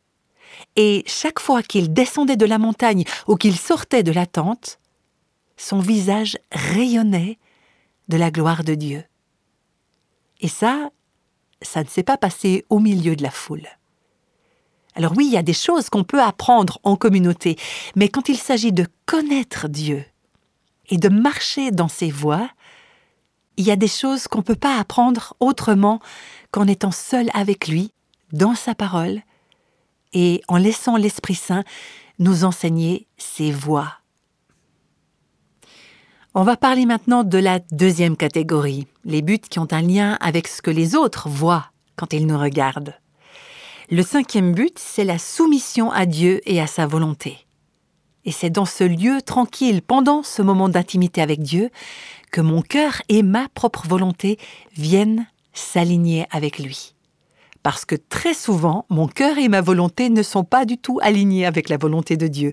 Et 0.76 1.02
chaque 1.06 1.40
fois 1.40 1.62
qu'il 1.62 1.92
descendait 1.92 2.36
de 2.36 2.46
la 2.46 2.58
montagne 2.58 3.04
ou 3.26 3.36
qu'il 3.36 3.56
sortait 3.56 4.02
de 4.02 4.12
la 4.12 4.26
tente, 4.26 4.78
son 5.56 5.80
visage 5.80 6.38
rayonnait 6.52 7.38
de 8.08 8.16
la 8.16 8.30
gloire 8.30 8.64
de 8.64 8.74
Dieu. 8.74 9.04
Et 10.40 10.48
ça, 10.48 10.90
ça 11.62 11.82
ne 11.82 11.88
s'est 11.88 12.02
pas 12.02 12.16
passé 12.16 12.64
au 12.68 12.78
milieu 12.78 13.16
de 13.16 13.22
la 13.22 13.30
foule. 13.30 13.66
Alors 14.94 15.14
oui, 15.16 15.26
il 15.26 15.32
y 15.32 15.38
a 15.38 15.42
des 15.42 15.54
choses 15.54 15.88
qu'on 15.88 16.04
peut 16.04 16.20
apprendre 16.20 16.78
en 16.82 16.96
communauté, 16.96 17.56
mais 17.96 18.08
quand 18.08 18.28
il 18.28 18.36
s'agit 18.36 18.72
de 18.72 18.86
connaître 19.06 19.68
Dieu 19.68 20.04
et 20.90 20.98
de 20.98 21.08
marcher 21.08 21.70
dans 21.70 21.88
ses 21.88 22.10
voies, 22.10 22.50
il 23.56 23.64
y 23.64 23.70
a 23.70 23.76
des 23.76 23.88
choses 23.88 24.28
qu'on 24.28 24.38
ne 24.38 24.44
peut 24.44 24.54
pas 24.54 24.78
apprendre 24.78 25.34
autrement 25.40 26.00
qu'en 26.50 26.66
étant 26.66 26.90
seul 26.90 27.30
avec 27.32 27.68
lui, 27.68 27.92
dans 28.32 28.54
sa 28.54 28.74
parole, 28.74 29.22
et 30.12 30.42
en 30.48 30.56
laissant 30.56 30.96
l'Esprit 30.96 31.34
Saint 31.34 31.64
nous 32.18 32.44
enseigner 32.44 33.06
ses 33.16 33.50
voies. 33.50 33.92
On 36.34 36.44
va 36.44 36.56
parler 36.56 36.86
maintenant 36.86 37.24
de 37.24 37.38
la 37.38 37.58
deuxième 37.72 38.16
catégorie, 38.16 38.86
les 39.04 39.20
buts 39.22 39.38
qui 39.38 39.58
ont 39.58 39.68
un 39.70 39.82
lien 39.82 40.16
avec 40.20 40.48
ce 40.48 40.62
que 40.62 40.70
les 40.70 40.94
autres 40.94 41.28
voient 41.28 41.66
quand 41.96 42.12
ils 42.12 42.26
nous 42.26 42.38
regardent. 42.38 42.94
Le 43.90 44.02
cinquième 44.02 44.54
but, 44.54 44.78
c'est 44.78 45.04
la 45.04 45.18
soumission 45.18 45.90
à 45.90 46.06
Dieu 46.06 46.40
et 46.46 46.60
à 46.60 46.66
sa 46.66 46.86
volonté. 46.86 47.46
Et 48.24 48.32
c'est 48.32 48.48
dans 48.48 48.64
ce 48.64 48.84
lieu 48.84 49.20
tranquille, 49.20 49.82
pendant 49.82 50.22
ce 50.22 50.40
moment 50.40 50.68
d'intimité 50.68 51.20
avec 51.20 51.42
Dieu, 51.42 51.70
que 52.30 52.40
mon 52.40 52.62
cœur 52.62 53.02
et 53.10 53.22
ma 53.22 53.48
propre 53.50 53.86
volonté 53.86 54.38
viennent 54.74 55.26
s'aligner 55.52 56.26
avec 56.30 56.58
lui 56.58 56.94
parce 57.62 57.84
que 57.84 57.94
très 57.94 58.34
souvent, 58.34 58.86
mon 58.90 59.06
cœur 59.06 59.38
et 59.38 59.48
ma 59.48 59.60
volonté 59.60 60.10
ne 60.10 60.22
sont 60.22 60.44
pas 60.44 60.64
du 60.64 60.78
tout 60.78 60.98
alignés 61.02 61.46
avec 61.46 61.68
la 61.68 61.76
volonté 61.76 62.16
de 62.16 62.26
Dieu. 62.26 62.52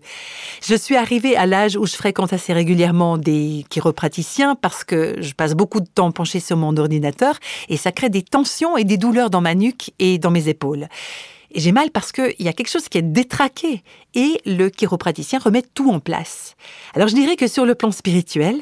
Je 0.63 0.75
suis 0.75 0.95
arrivée 0.95 1.35
à 1.35 1.45
l'âge 1.45 1.75
où 1.75 1.85
je 1.85 1.95
fréquente 1.95 2.33
assez 2.33 2.53
régulièrement 2.53 3.17
des 3.17 3.65
chiropraticiens 3.69 4.55
parce 4.55 4.83
que 4.83 5.15
je 5.19 5.33
passe 5.33 5.53
beaucoup 5.53 5.79
de 5.79 5.87
temps 5.87 6.11
penchée 6.11 6.39
sur 6.39 6.57
mon 6.57 6.75
ordinateur 6.77 7.39
et 7.69 7.77
ça 7.77 7.91
crée 7.91 8.09
des 8.09 8.23
tensions 8.23 8.77
et 8.77 8.83
des 8.83 8.97
douleurs 8.97 9.29
dans 9.29 9.41
ma 9.41 9.55
nuque 9.55 9.91
et 9.99 10.17
dans 10.17 10.31
mes 10.31 10.47
épaules. 10.47 10.87
Et 11.51 11.59
j'ai 11.59 11.71
mal 11.71 11.89
parce 11.89 12.11
qu'il 12.11 12.35
y 12.39 12.47
a 12.47 12.53
quelque 12.53 12.69
chose 12.69 12.89
qui 12.89 12.99
est 12.99 13.03
détraqué 13.03 13.81
et 14.13 14.39
le 14.45 14.69
chiropraticien 14.69 15.39
remet 15.39 15.63
tout 15.73 15.89
en 15.91 15.99
place. 15.99 16.55
Alors 16.93 17.07
je 17.07 17.15
dirais 17.15 17.35
que 17.35 17.47
sur 17.47 17.65
le 17.65 17.73
plan 17.73 17.91
spirituel, 17.91 18.61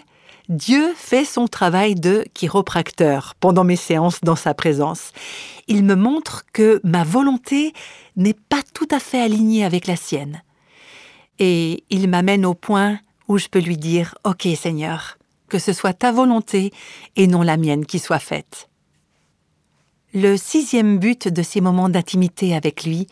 Dieu 0.50 0.94
fait 0.96 1.26
son 1.26 1.48
travail 1.48 1.96
de 1.96 2.24
chiropracteur 2.34 3.36
pendant 3.40 3.66
mes 3.66 3.76
séances 3.76 4.22
dans 4.22 4.38
sa 4.38 4.54
présence. 4.54 5.12
Il 5.68 5.84
me 5.84 5.96
montre 5.96 6.46
que 6.54 6.80
ma 6.86 7.04
volonté 7.04 7.74
n'est 8.16 8.38
pas 8.48 8.62
tout 8.74 8.88
à 8.92 9.00
fait 9.00 9.22
alignée 9.22 9.66
avec 9.66 9.88
la 9.88 9.98
sienne. 9.98 10.42
Et 11.40 11.84
il 11.90 12.08
m'amène 12.08 12.46
au 12.46 12.54
point 12.54 13.00
où 13.28 13.38
je 13.38 13.50
peux 13.50 13.60
lui 13.60 13.76
dire 13.76 14.16
Ok 14.24 14.48
Seigneur, 14.56 15.18
que 15.50 15.60
ce 15.60 15.74
soit 15.74 15.94
ta 15.94 16.14
volonté 16.14 16.72
et 17.18 17.28
non 17.28 17.42
la 17.42 17.58
mienne 17.58 17.86
qui 17.86 18.00
soit 18.00 18.20
faite. 18.20 18.70
Le 20.14 20.38
sixième 20.38 20.98
but 20.98 21.28
de 21.28 21.44
ces 21.44 21.60
moments 21.60 21.90
d'intimité 21.90 22.56
avec 22.56 22.86
lui, 22.86 23.08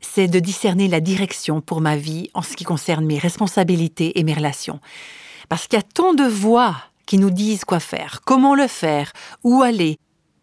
c'est 0.00 0.28
de 0.28 0.38
discerner 0.38 0.86
la 0.86 1.00
direction 1.00 1.60
pour 1.60 1.80
ma 1.80 1.96
vie 1.96 2.30
en 2.34 2.42
ce 2.42 2.54
qui 2.54 2.62
concerne 2.62 3.04
mes 3.04 3.18
responsabilités 3.18 4.18
et 4.20 4.22
mes 4.22 4.34
relations. 4.34 4.80
Parce 5.52 5.68
qu'il 5.68 5.78
y 5.78 5.80
a 5.80 5.82
tant 5.82 6.14
de 6.14 6.24
voix 6.24 6.76
qui 7.04 7.18
nous 7.18 7.28
disent 7.28 7.66
quoi 7.66 7.78
faire, 7.78 8.22
comment 8.24 8.54
le 8.54 8.66
faire, 8.66 9.12
où 9.44 9.60
aller. 9.60 9.98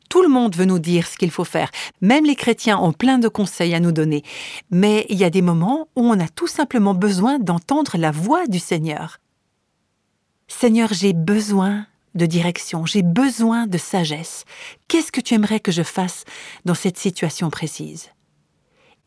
Tout 0.07 0.21
le 0.21 0.27
monde 0.27 0.55
veut 0.55 0.65
nous 0.65 0.77
dire 0.77 1.07
ce 1.07 1.17
qu'il 1.17 1.31
faut 1.31 1.45
faire. 1.45 1.71
Même 1.99 2.25
les 2.25 2.35
chrétiens 2.35 2.77
ont 2.77 2.93
plein 2.93 3.17
de 3.17 3.27
conseils 3.27 3.73
à 3.73 3.79
nous 3.79 3.91
donner. 3.91 4.21
Mais 4.69 5.07
il 5.09 5.17
y 5.17 5.23
a 5.23 5.31
des 5.31 5.41
moments 5.41 5.87
où 5.95 6.05
on 6.05 6.19
a 6.19 6.27
tout 6.27 6.45
simplement 6.45 6.93
besoin 6.93 7.39
d'entendre 7.39 7.97
la 7.97 8.11
voix 8.11 8.45
du 8.45 8.59
Seigneur. 8.59 9.17
Seigneur, 10.47 10.93
j'ai 10.93 11.13
besoin 11.13 11.87
de 12.13 12.27
direction, 12.27 12.85
j'ai 12.85 13.01
besoin 13.01 13.65
de 13.65 13.79
sagesse. 13.79 14.45
Qu'est-ce 14.87 15.11
que 15.11 15.21
tu 15.21 15.33
aimerais 15.33 15.59
que 15.59 15.71
je 15.71 15.81
fasse 15.81 16.23
dans 16.65 16.75
cette 16.75 16.99
situation 16.99 17.49
précise? 17.49 18.11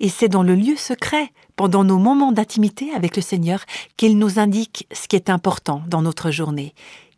Et 0.02 0.08
c'est 0.08 0.28
dans 0.28 0.42
le 0.42 0.56
lieu 0.56 0.74
secret, 0.76 1.30
pendant 1.54 1.84
nos 1.84 1.96
moments 1.96 2.32
d'intimité 2.32 2.92
avec 2.92 3.14
le 3.14 3.22
Seigneur, 3.22 3.64
qu'il 3.96 4.18
nous 4.18 4.40
indique 4.40 4.88
ce 4.92 5.06
qui 5.06 5.14
est 5.14 5.30
important 5.30 5.80
dans 5.86 6.02
notre 6.02 6.32
journée. 6.32 6.74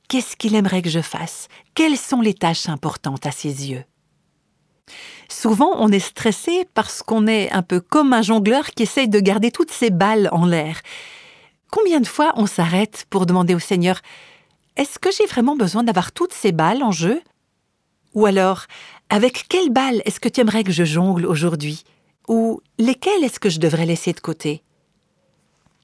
Qu'est-ce 0.06 0.36
qu'il 0.36 0.54
aimerait 0.54 0.82
que 0.82 0.90
je 0.90 1.00
fasse? 1.00 1.48
Quelles 1.74 1.96
sont 1.96 2.20
les 2.20 2.34
tâches 2.34 2.68
importantes 2.68 3.24
à 3.24 3.30
ses 3.30 3.70
yeux? 3.70 3.84
Souvent, 5.30 5.70
on 5.78 5.90
est 5.90 5.98
stressé 5.98 6.68
parce 6.74 7.02
qu'on 7.02 7.26
est 7.26 7.50
un 7.52 7.62
peu 7.62 7.80
comme 7.80 8.12
un 8.12 8.20
jongleur 8.20 8.66
qui 8.66 8.82
essaye 8.82 9.08
de 9.08 9.18
garder 9.18 9.50
toutes 9.50 9.72
ses 9.72 9.88
balles 9.88 10.28
en 10.30 10.44
l'air. 10.44 10.82
Combien 11.70 12.00
de 12.00 12.06
fois 12.06 12.34
on 12.36 12.44
s'arrête 12.44 13.06
pour 13.08 13.24
demander 13.24 13.54
au 13.54 13.58
Seigneur 13.58 14.02
Est-ce 14.76 14.98
que 14.98 15.10
j'ai 15.10 15.24
vraiment 15.24 15.56
besoin 15.56 15.84
d'avoir 15.84 16.12
toutes 16.12 16.34
ces 16.34 16.52
balles 16.52 16.82
en 16.82 16.92
jeu? 16.92 17.22
Ou 18.12 18.26
alors, 18.26 18.66
avec 19.08 19.46
quelles 19.48 19.70
balles 19.70 20.02
est-ce 20.04 20.20
que 20.20 20.28
tu 20.28 20.42
aimerais 20.42 20.64
que 20.64 20.70
je 20.70 20.84
jongle 20.84 21.24
aujourd'hui? 21.24 21.82
Ou 22.28 22.60
lesquelles 22.78 23.24
est-ce 23.24 23.40
que 23.40 23.50
je 23.50 23.60
devrais 23.60 23.86
laisser 23.86 24.12
de 24.12 24.20
côté? 24.20 24.62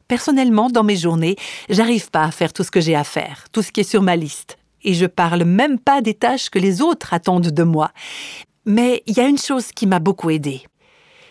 Personnellement, 0.09 0.71
dans 0.71 0.83
mes 0.83 0.97
journées, 0.97 1.37
j'arrive 1.69 2.11
pas 2.11 2.25
à 2.25 2.31
faire 2.31 2.53
tout 2.53 2.65
ce 2.65 2.71
que 2.71 2.81
j'ai 2.81 2.97
à 2.97 3.05
faire, 3.05 3.49
tout 3.53 3.63
ce 3.63 3.71
qui 3.71 3.81
est 3.81 3.85
sur 3.85 4.03
ma 4.03 4.17
liste. 4.17 4.59
Et 4.83 4.95
je 4.95 5.07
parle 5.07 5.45
même 5.45 5.79
pas 5.79 6.01
des 6.01 6.15
tâches 6.15 6.51
que 6.51 6.59
les 6.59 6.83
autres 6.83 7.15
attendent 7.15 7.51
de 7.51 7.63
moi. 7.63 7.93
Mais 8.65 9.03
il 9.07 9.17
y 9.17 9.21
a 9.21 9.29
une 9.29 9.39
chose 9.39 9.73
qui 9.73 9.87
m'a 9.87 9.99
beaucoup 9.99 10.31
aidée, 10.31 10.63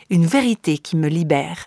une 0.09 0.25
vérité 0.25 0.77
qui 0.77 0.95
me 0.95 1.07
libère. 1.07 1.65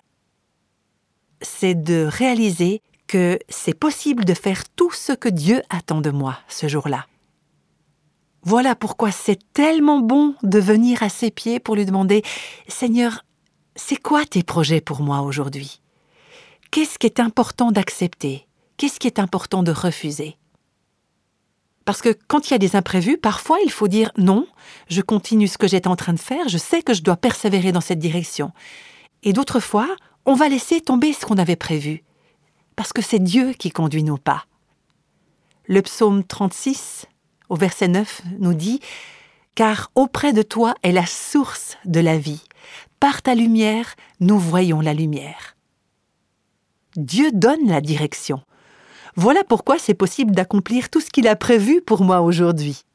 C'est 1.41 1.75
de 1.75 2.07
réaliser 2.09 2.81
que 3.07 3.37
c'est 3.49 3.77
possible 3.77 4.25
de 4.25 4.33
faire 4.33 4.63
tout 4.75 4.91
ce 4.91 5.13
que 5.13 5.29
Dieu 5.29 5.61
attend 5.69 6.01
de 6.01 6.09
moi 6.09 6.39
ce 6.47 6.67
jour-là. 6.67 7.05
Voilà 8.41 8.75
pourquoi 8.75 9.11
c'est 9.11 9.39
tellement 9.53 9.99
bon 9.99 10.35
de 10.43 10.59
venir 10.59 11.03
à 11.03 11.09
ses 11.09 11.31
pieds 11.31 11.59
pour 11.59 11.75
lui 11.75 11.85
demander 11.85 12.23
Seigneur, 12.67 13.23
c'est 13.75 14.01
quoi 14.01 14.25
tes 14.25 14.43
projets 14.43 14.81
pour 14.81 15.01
moi 15.01 15.21
aujourd'hui? 15.21 15.81
Qu'est-ce 16.71 16.99
qui 16.99 17.07
est 17.07 17.19
important 17.19 17.71
d'accepter? 17.71 18.47
Qu'est-ce 18.77 18.99
qui 18.99 19.07
est 19.07 19.19
important 19.19 19.63
de 19.63 19.71
refuser? 19.71 20.37
Parce 21.85 22.01
que 22.01 22.17
quand 22.27 22.47
il 22.47 22.51
y 22.51 22.55
a 22.55 22.59
des 22.59 22.75
imprévus, 22.75 23.17
parfois 23.17 23.57
il 23.63 23.71
faut 23.71 23.87
dire 23.87 24.11
non, 24.17 24.47
je 24.89 25.01
continue 25.01 25.47
ce 25.47 25.57
que 25.57 25.67
j'étais 25.67 25.87
en 25.87 25.95
train 25.95 26.13
de 26.13 26.19
faire, 26.19 26.47
je 26.47 26.57
sais 26.57 26.81
que 26.81 26.93
je 26.93 27.01
dois 27.01 27.17
persévérer 27.17 27.71
dans 27.71 27.81
cette 27.81 27.99
direction. 27.99 28.51
Et 29.23 29.33
d'autres 29.33 29.59
fois, 29.59 29.87
on 30.25 30.35
va 30.35 30.49
laisser 30.49 30.79
tomber 30.79 31.13
ce 31.13 31.25
qu'on 31.25 31.37
avait 31.37 31.55
prévu, 31.55 32.03
parce 32.75 32.93
que 32.93 33.01
c'est 33.01 33.19
Dieu 33.19 33.53
qui 33.53 33.71
conduit 33.71 34.03
nos 34.03 34.17
pas. 34.17 34.45
Le 35.65 35.81
psaume 35.81 36.23
36, 36.23 37.05
au 37.49 37.55
verset 37.55 37.87
9, 37.87 38.21
nous 38.39 38.53
dit 38.53 38.79
Car 39.55 39.91
auprès 39.95 40.31
de 40.31 40.41
toi 40.41 40.75
est 40.83 40.91
la 40.91 41.05
source 41.05 41.77
de 41.85 41.99
la 41.99 42.17
vie. 42.17 42.41
Par 43.03 43.21
ta 43.21 43.35
lumière, 43.35 43.95
nous 44.21 44.39
voyons 44.39 44.79
la 44.79 44.93
lumière. 44.93 45.57
Dieu 46.95 47.31
donne 47.33 47.67
la 47.67 47.81
direction. 47.81 48.39
Voilà 49.17 49.43
pourquoi 49.43 49.77
c'est 49.77 49.93
possible 49.93 50.31
d'accomplir 50.31 50.89
tout 50.89 51.01
ce 51.01 51.09
qu'il 51.09 51.27
a 51.27 51.35
prévu 51.35 51.81
pour 51.81 52.01
moi 52.01 52.21
aujourd'hui. 52.21 52.85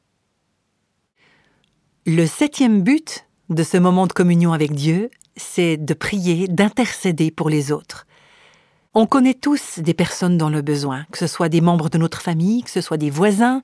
Le 2.07 2.25
septième 2.25 2.81
but 2.81 3.27
de 3.51 3.61
ce 3.61 3.77
moment 3.77 4.07
de 4.07 4.13
communion 4.13 4.51
avec 4.51 4.73
Dieu, 4.73 5.11
c'est 5.35 5.77
de 5.77 5.93
prier, 5.93 6.47
d'intercéder 6.47 7.29
pour 7.29 7.47
les 7.47 7.71
autres. 7.71 8.07
On 8.95 9.05
connaît 9.05 9.35
tous 9.35 9.77
des 9.77 9.93
personnes 9.93 10.39
dans 10.39 10.49
le 10.49 10.63
besoin, 10.63 11.05
que 11.11 11.19
ce 11.19 11.27
soit 11.27 11.49
des 11.49 11.61
membres 11.61 11.91
de 11.91 11.99
notre 11.99 12.23
famille, 12.23 12.63
que 12.63 12.71
ce 12.71 12.81
soit 12.81 12.97
des 12.97 13.11
voisins, 13.11 13.61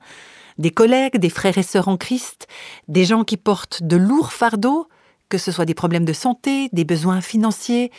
des 0.59 0.69
collègues, 0.69 1.17
des 1.17 1.31
frères 1.31 1.57
et 1.57 1.63
sœurs 1.63 1.87
en 1.87 1.97
Christ, 1.97 2.47
des 2.87 3.03
gens 3.03 3.23
qui 3.23 3.37
portent 3.37 3.81
de 3.81 3.97
lourds 3.97 4.31
fardeaux, 4.31 4.87
que 5.35 5.41
ce 5.41 5.51
soit 5.51 5.65
des 5.65 5.73
problèmes 5.73 6.05
de 6.05 6.13
santé, 6.13 6.69
des 6.71 6.85
besoins 6.85 7.19
financiers, 7.19 7.91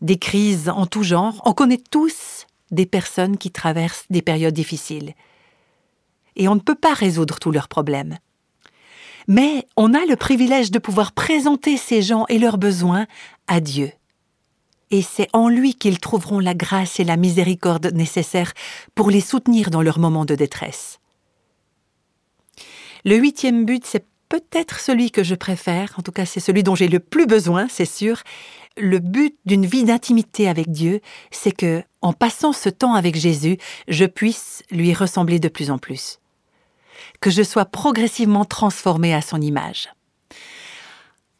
des 0.00 0.16
crises 0.16 0.68
en 0.68 0.86
tout 0.86 1.02
genre. 1.02 1.42
On 1.44 1.52
connaît 1.52 1.82
tous 1.90 2.46
des 2.70 2.86
personnes 2.86 3.36
qui 3.36 3.50
traversent 3.50 4.04
des 4.10 4.22
périodes 4.22 4.54
difficiles. 4.54 5.14
Et 6.36 6.46
on 6.46 6.54
ne 6.54 6.60
peut 6.60 6.76
pas 6.76 6.94
résoudre 6.94 7.40
tous 7.40 7.50
leurs 7.50 7.66
problèmes. 7.66 8.18
Mais 9.26 9.66
on 9.76 9.92
a 9.92 10.06
le 10.06 10.14
privilège 10.14 10.70
de 10.70 10.78
pouvoir 10.78 11.10
présenter 11.10 11.76
ces 11.76 12.00
gens 12.00 12.26
et 12.28 12.38
leurs 12.38 12.58
besoins 12.58 13.08
à 13.48 13.58
Dieu. 13.58 13.90
Et 14.92 15.02
c'est 15.02 15.28
en 15.32 15.48
lui 15.48 15.74
qu'ils 15.74 15.98
trouveront 15.98 16.38
la 16.38 16.54
grâce 16.54 17.00
et 17.00 17.04
la 17.04 17.16
miséricorde 17.16 17.92
nécessaires 17.92 18.52
pour 18.94 19.10
les 19.10 19.20
soutenir 19.20 19.70
dans 19.70 19.82
leurs 19.82 19.98
moments 19.98 20.24
de 20.24 20.36
détresse. 20.36 21.00
Le 23.04 23.16
huitième 23.16 23.64
but, 23.64 23.84
c'est 23.84 24.06
peut-être 24.28 24.80
celui 24.80 25.10
que 25.10 25.24
je 25.24 25.34
préfère, 25.34 25.94
en 25.98 26.02
tout 26.02 26.12
cas 26.12 26.26
c'est 26.26 26.40
celui 26.40 26.62
dont 26.62 26.74
j'ai 26.74 26.88
le 26.88 27.00
plus 27.00 27.26
besoin, 27.26 27.66
c'est 27.68 27.84
sûr, 27.84 28.22
le 28.76 28.98
but 28.98 29.34
d'une 29.44 29.66
vie 29.66 29.84
d'intimité 29.84 30.48
avec 30.48 30.70
Dieu, 30.70 31.00
c'est 31.30 31.52
que, 31.52 31.82
en 32.00 32.12
passant 32.12 32.52
ce 32.52 32.68
temps 32.68 32.94
avec 32.94 33.16
Jésus, 33.16 33.58
je 33.88 34.04
puisse 34.04 34.62
lui 34.70 34.94
ressembler 34.94 35.40
de 35.40 35.48
plus 35.48 35.70
en 35.70 35.78
plus. 35.78 36.18
Que 37.20 37.30
je 37.30 37.42
sois 37.42 37.64
progressivement 37.64 38.44
transformé 38.44 39.14
à 39.14 39.22
son 39.22 39.40
image. 39.40 39.88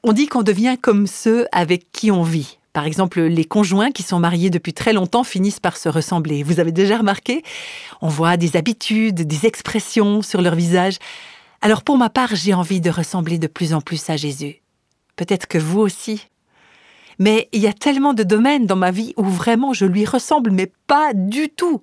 On 0.02 0.12
dit 0.12 0.26
qu'on 0.26 0.42
devient 0.42 0.76
comme 0.80 1.06
ceux 1.06 1.46
avec 1.52 1.90
qui 1.92 2.10
on 2.10 2.22
vit. 2.22 2.58
Par 2.72 2.86
exemple, 2.86 3.20
les 3.20 3.44
conjoints 3.44 3.90
qui 3.90 4.04
sont 4.04 4.20
mariés 4.20 4.50
depuis 4.50 4.72
très 4.72 4.92
longtemps 4.92 5.24
finissent 5.24 5.58
par 5.58 5.76
se 5.76 5.88
ressembler. 5.88 6.44
Vous 6.44 6.60
avez 6.60 6.70
déjà 6.70 6.98
remarqué? 6.98 7.42
On 8.00 8.08
voit 8.08 8.36
des 8.36 8.56
habitudes, 8.56 9.26
des 9.26 9.46
expressions 9.46 10.22
sur 10.22 10.42
leur 10.42 10.54
visage. 10.54 10.98
Alors 11.60 11.82
pour 11.82 11.98
ma 11.98 12.10
part, 12.10 12.34
j'ai 12.34 12.54
envie 12.54 12.80
de 12.80 12.90
ressembler 12.90 13.38
de 13.38 13.48
plus 13.48 13.74
en 13.74 13.80
plus 13.80 14.10
à 14.10 14.16
Jésus. 14.16 14.62
Peut-être 15.16 15.46
que 15.46 15.58
vous 15.58 15.80
aussi, 15.80 16.28
mais 17.18 17.48
il 17.52 17.60
y 17.60 17.66
a 17.66 17.72
tellement 17.72 18.14
de 18.14 18.22
domaines 18.22 18.66
dans 18.66 18.76
ma 18.76 18.92
vie 18.92 19.12
où 19.16 19.24
vraiment 19.24 19.72
je 19.72 19.84
lui 19.84 20.04
ressemble, 20.04 20.52
mais 20.52 20.70
pas 20.86 21.12
du 21.14 21.48
tout. 21.48 21.82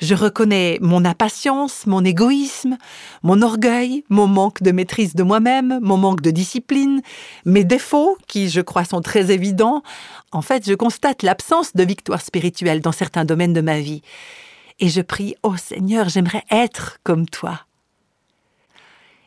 Je 0.00 0.14
reconnais 0.14 0.78
mon 0.80 1.04
impatience, 1.04 1.86
mon 1.86 2.04
égoïsme, 2.04 2.78
mon 3.22 3.42
orgueil, 3.42 4.04
mon 4.08 4.26
manque 4.26 4.62
de 4.62 4.72
maîtrise 4.72 5.14
de 5.14 5.22
moi-même, 5.22 5.78
mon 5.82 5.98
manque 5.98 6.22
de 6.22 6.30
discipline, 6.30 7.02
mes 7.44 7.64
défauts, 7.64 8.16
qui 8.26 8.48
je 8.48 8.60
crois 8.60 8.84
sont 8.84 9.02
très 9.02 9.30
évidents. 9.30 9.82
En 10.32 10.42
fait, 10.42 10.66
je 10.66 10.74
constate 10.74 11.22
l'absence 11.22 11.74
de 11.74 11.84
victoire 11.84 12.22
spirituelle 12.22 12.80
dans 12.80 12.92
certains 12.92 13.24
domaines 13.24 13.52
de 13.52 13.60
ma 13.60 13.80
vie. 13.80 14.02
Et 14.80 14.88
je 14.88 15.02
prie, 15.02 15.36
oh 15.42 15.56
Seigneur, 15.56 16.08
j'aimerais 16.08 16.44
être 16.50 16.98
comme 17.04 17.28
toi. 17.28 17.60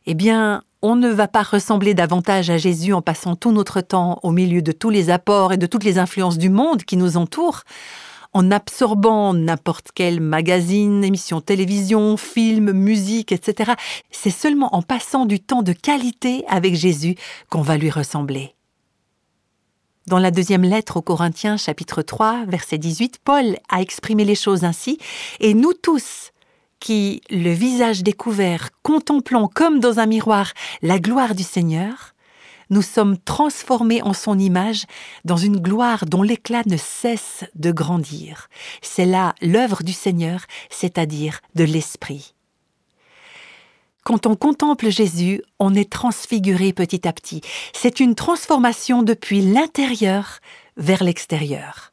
Eh 0.10 0.13
bien, 0.13 0.63
on 0.82 0.96
ne 0.96 1.10
va 1.10 1.28
pas 1.28 1.43
ressembler 1.43 1.93
davantage 1.93 2.50
à 2.50 2.58
Jésus 2.58 2.93
en 2.93 3.02
passant 3.02 3.36
tout 3.36 3.52
notre 3.52 3.82
temps 3.82 4.22
au 4.24 4.32
milieu 4.32 4.62
de 4.62 4.72
tous 4.72 4.89
les 4.89 5.10
apports 5.10 5.52
et 5.52 5.58
de 5.58 5.65
toutes 5.65 5.84
les 5.84 6.00
influences 6.00 6.38
du 6.38 6.50
monde 6.50 6.84
qui 6.84 6.96
nous 6.96 7.17
entourent, 7.17 7.63
en 8.32 8.50
absorbant 8.50 9.34
n'importe 9.34 9.89
quel 9.93 10.22
magazine, 10.22 11.04
émission 11.04 11.41
télévision, 11.41 12.15
film, 12.15 12.72
musique, 12.72 13.34
etc. 13.34 13.74
C'est 14.10 14.30
seulement 14.30 14.74
en 14.74 14.82
passant 14.82 15.26
du 15.26 15.41
temps 15.41 15.62
de 15.62 15.74
qualité 15.74 16.46
avec 16.48 16.76
Jésus 16.76 17.15
qu'on 17.50 17.62
va 17.62 17.76
lui 17.76 17.89
ressembler. 17.89 18.56
Dans 20.06 20.20
la 20.20 20.32
deuxième 20.32 20.63
lettre 20.63 20.96
aux 20.96 21.02
Corinthiens 21.02 21.58
chapitre 21.58 22.02
3 22.02 22.46
verset 22.48 22.78
18, 22.78 23.20
Paul 23.26 23.58
a 23.67 23.82
exprimé 23.82 24.24
les 24.24 24.36
choses 24.36 24.63
ainsi, 24.63 25.00
et 25.41 25.54
nous 25.54 25.74
tous, 25.74 26.32
qui, 26.80 27.22
le 27.30 27.52
visage 27.52 28.04
découvert, 28.04 28.70
contemplant 28.84 29.48
comme 29.48 29.80
dans 29.80 30.00
un 30.00 30.06
miroir 30.06 30.54
la 30.82 31.00
gloire 31.00 31.36
du 31.36 31.44
Seigneur, 31.44 32.13
nous 32.70 32.82
sommes 32.82 33.18
transformés 33.18 34.02
en 34.02 34.13
son 34.13 34.38
image 34.38 34.86
dans 35.24 35.38
une 35.38 35.58
gloire 35.58 36.06
dont 36.06 36.22
l'éclat 36.22 36.63
ne 36.66 36.78
cesse 36.78 37.46
de 37.56 37.72
grandir. 37.72 38.50
C'est 38.82 39.06
là 39.06 39.36
l'œuvre 39.42 39.84
du 39.84 39.94
Seigneur, 39.94 40.42
c'est-à-dire 40.70 41.40
de 41.56 41.63
l'Esprit. 41.63 42.34
Quand 44.04 44.26
on 44.26 44.36
contemple 44.36 44.90
Jésus, 44.90 45.42
on 45.60 45.76
est 45.76 45.92
transfiguré 45.92 46.72
petit 46.72 47.08
à 47.08 47.13
petit. 47.13 47.42
C'est 47.74 48.00
une 48.00 48.16
transformation 48.16 49.04
depuis 49.04 49.42
l'intérieur 49.42 50.40
vers 50.78 51.04
l'extérieur 51.04 51.92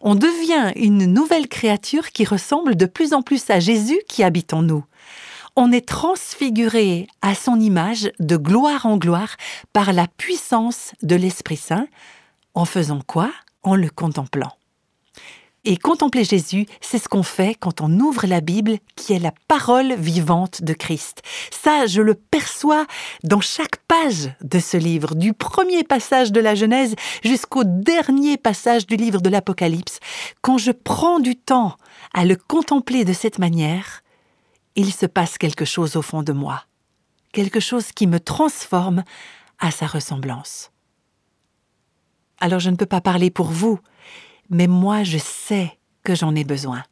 on 0.00 0.14
devient 0.14 0.72
une 0.76 1.06
nouvelle 1.06 1.48
créature 1.48 2.10
qui 2.10 2.24
ressemble 2.24 2.76
de 2.76 2.86
plus 2.86 3.12
en 3.12 3.22
plus 3.22 3.48
à 3.50 3.60
Jésus 3.60 4.00
qui 4.08 4.22
habite 4.22 4.52
en 4.52 4.62
nous. 4.62 4.84
On 5.56 5.72
est 5.72 5.86
transfiguré 5.86 7.08
à 7.20 7.34
son 7.34 7.58
image 7.58 8.10
de 8.20 8.36
gloire 8.36 8.86
en 8.86 8.96
gloire 8.96 9.36
par 9.72 9.92
la 9.92 10.06
puissance 10.06 10.92
de 11.02 11.16
l'Esprit 11.16 11.56
Saint. 11.56 11.88
En 12.54 12.64
faisant 12.64 13.00
quoi? 13.06 13.30
En 13.62 13.74
le 13.74 13.90
contemplant. 13.90 14.57
Et 15.64 15.76
contempler 15.76 16.24
Jésus, 16.24 16.66
c'est 16.80 16.98
ce 16.98 17.08
qu'on 17.08 17.24
fait 17.24 17.54
quand 17.54 17.80
on 17.80 17.98
ouvre 17.98 18.26
la 18.26 18.40
Bible, 18.40 18.78
qui 18.94 19.12
est 19.12 19.18
la 19.18 19.32
parole 19.48 19.94
vivante 19.94 20.62
de 20.62 20.72
Christ. 20.72 21.22
Ça, 21.50 21.86
je 21.86 22.00
le 22.00 22.14
perçois 22.14 22.86
dans 23.24 23.40
chaque 23.40 23.76
page 23.88 24.30
de 24.40 24.60
ce 24.60 24.76
livre, 24.76 25.14
du 25.14 25.32
premier 25.32 25.82
passage 25.82 26.32
de 26.32 26.40
la 26.40 26.54
Genèse 26.54 26.94
jusqu'au 27.24 27.64
dernier 27.64 28.36
passage 28.36 28.86
du 28.86 28.96
livre 28.96 29.20
de 29.20 29.28
l'Apocalypse. 29.28 29.98
Quand 30.42 30.58
je 30.58 30.70
prends 30.70 31.18
du 31.18 31.34
temps 31.34 31.76
à 32.14 32.24
le 32.24 32.36
contempler 32.36 33.04
de 33.04 33.12
cette 33.12 33.38
manière, 33.38 34.02
il 34.76 34.92
se 34.92 35.06
passe 35.06 35.38
quelque 35.38 35.64
chose 35.64 35.96
au 35.96 36.02
fond 36.02 36.22
de 36.22 36.32
moi, 36.32 36.64
quelque 37.32 37.60
chose 37.60 37.90
qui 37.92 38.06
me 38.06 38.20
transforme 38.20 39.02
à 39.58 39.72
sa 39.72 39.86
ressemblance. 39.86 40.70
Alors 42.40 42.60
je 42.60 42.70
ne 42.70 42.76
peux 42.76 42.86
pas 42.86 43.00
parler 43.00 43.30
pour 43.30 43.48
vous, 43.48 43.80
mais 44.50 44.66
moi 44.66 45.02
je 45.02 45.18
sais 45.18 45.78
que 46.04 46.14
j'en 46.14 46.34
ai 46.34 46.44
besoin. 46.44 46.82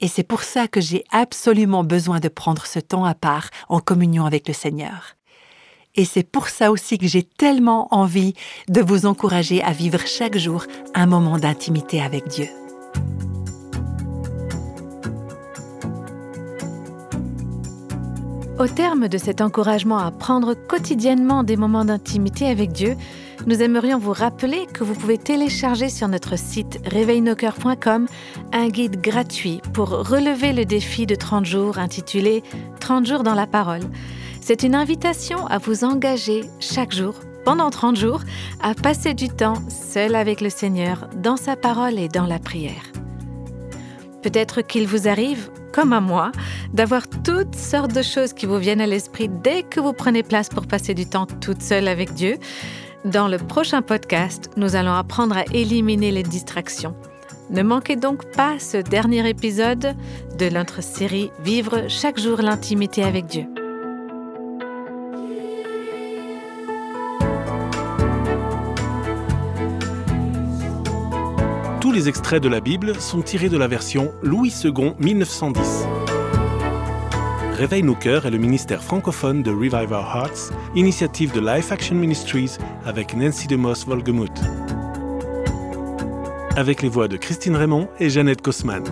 Et 0.00 0.08
c'est 0.08 0.24
pour 0.24 0.42
ça 0.42 0.66
que 0.66 0.80
j'ai 0.80 1.04
absolument 1.10 1.84
besoin 1.84 2.18
de 2.18 2.28
prendre 2.28 2.66
ce 2.66 2.80
temps 2.80 3.04
à 3.04 3.14
part 3.14 3.50
en 3.68 3.78
communion 3.78 4.24
avec 4.24 4.48
le 4.48 4.54
Seigneur. 4.54 5.16
Et 5.94 6.04
c'est 6.04 6.22
pour 6.22 6.48
ça 6.48 6.70
aussi 6.72 6.98
que 6.98 7.06
j'ai 7.06 7.22
tellement 7.22 7.86
envie 7.94 8.34
de 8.68 8.80
vous 8.80 9.06
encourager 9.06 9.62
à 9.62 9.72
vivre 9.72 10.00
chaque 10.06 10.38
jour 10.38 10.64
un 10.94 11.06
moment 11.06 11.38
d'intimité 11.38 12.00
avec 12.02 12.26
Dieu. 12.28 12.48
Au 18.58 18.66
terme 18.68 19.08
de 19.08 19.18
cet 19.18 19.40
encouragement 19.40 19.98
à 19.98 20.10
prendre 20.10 20.54
quotidiennement 20.54 21.42
des 21.42 21.56
moments 21.56 21.84
d'intimité 21.84 22.46
avec 22.46 22.72
Dieu, 22.72 22.96
nous 23.46 23.62
aimerions 23.62 23.98
vous 23.98 24.12
rappeler 24.12 24.66
que 24.72 24.84
vous 24.84 24.94
pouvez 24.94 25.18
télécharger 25.18 25.88
sur 25.88 26.08
notre 26.08 26.38
site 26.38 26.78
réveilnoscoeurs.com 26.86 28.06
un 28.52 28.68
guide 28.68 29.00
gratuit 29.00 29.60
pour 29.72 29.88
relever 29.88 30.52
le 30.52 30.64
défi 30.64 31.06
de 31.06 31.14
30 31.14 31.44
jours 31.44 31.78
intitulé 31.78 32.42
30 32.80 33.06
jours 33.06 33.22
dans 33.22 33.34
la 33.34 33.46
parole. 33.46 33.82
C'est 34.40 34.62
une 34.62 34.74
invitation 34.74 35.46
à 35.46 35.58
vous 35.58 35.84
engager 35.84 36.44
chaque 36.60 36.92
jour, 36.92 37.14
pendant 37.44 37.70
30 37.70 37.96
jours, 37.96 38.22
à 38.60 38.74
passer 38.74 39.14
du 39.14 39.28
temps 39.28 39.62
seul 39.68 40.14
avec 40.14 40.40
le 40.40 40.50
Seigneur 40.50 41.08
dans 41.16 41.36
sa 41.36 41.56
parole 41.56 41.98
et 41.98 42.08
dans 42.08 42.26
la 42.26 42.38
prière. 42.38 42.92
Peut-être 44.22 44.62
qu'il 44.62 44.86
vous 44.86 45.08
arrive, 45.08 45.50
comme 45.72 45.92
à 45.92 46.00
moi, 46.00 46.30
d'avoir 46.72 47.08
toutes 47.08 47.56
sortes 47.56 47.92
de 47.92 48.02
choses 48.02 48.32
qui 48.32 48.46
vous 48.46 48.58
viennent 48.58 48.80
à 48.80 48.86
l'esprit 48.86 49.28
dès 49.28 49.64
que 49.64 49.80
vous 49.80 49.92
prenez 49.92 50.22
place 50.22 50.48
pour 50.48 50.66
passer 50.66 50.94
du 50.94 51.06
temps 51.06 51.26
toute 51.26 51.62
seule 51.62 51.88
avec 51.88 52.14
Dieu. 52.14 52.38
Dans 53.04 53.26
le 53.26 53.36
prochain 53.36 53.82
podcast, 53.82 54.48
nous 54.56 54.76
allons 54.76 54.92
apprendre 54.92 55.36
à 55.36 55.42
éliminer 55.52 56.12
les 56.12 56.22
distractions. 56.22 56.94
Ne 57.50 57.64
manquez 57.64 57.96
donc 57.96 58.30
pas 58.30 58.60
ce 58.60 58.76
dernier 58.76 59.28
épisode 59.28 59.96
de 60.38 60.48
notre 60.48 60.84
série 60.84 61.32
Vivre 61.42 61.88
chaque 61.88 62.20
jour 62.20 62.40
l'intimité 62.42 63.02
avec 63.02 63.26
Dieu. 63.26 63.46
Tous 71.80 71.90
les 71.90 72.08
extraits 72.08 72.40
de 72.40 72.48
la 72.48 72.60
Bible 72.60 72.94
sont 73.00 73.22
tirés 73.22 73.48
de 73.48 73.58
la 73.58 73.66
version 73.66 74.12
Louis 74.22 74.54
II 74.62 74.94
1910. 75.00 76.01
Réveille 77.62 77.84
nos 77.84 77.94
cœurs 77.94 78.26
est 78.26 78.30
le 78.32 78.38
ministère 78.38 78.82
francophone 78.82 79.44
de 79.44 79.52
Revive 79.52 79.92
Our 79.92 80.16
Hearts, 80.16 80.52
initiative 80.74 81.32
de 81.32 81.38
Life 81.38 81.70
Action 81.70 81.94
Ministries 81.94 82.56
avec 82.84 83.14
Nancy 83.14 83.46
DeMoss 83.46 83.86
Volgemuth. 83.86 84.32
Avec 86.56 86.82
les 86.82 86.88
voix 86.88 87.06
de 87.06 87.16
Christine 87.16 87.54
Raymond 87.54 87.88
et 88.00 88.10
Jeannette 88.10 88.42
Kosman. 88.42 88.82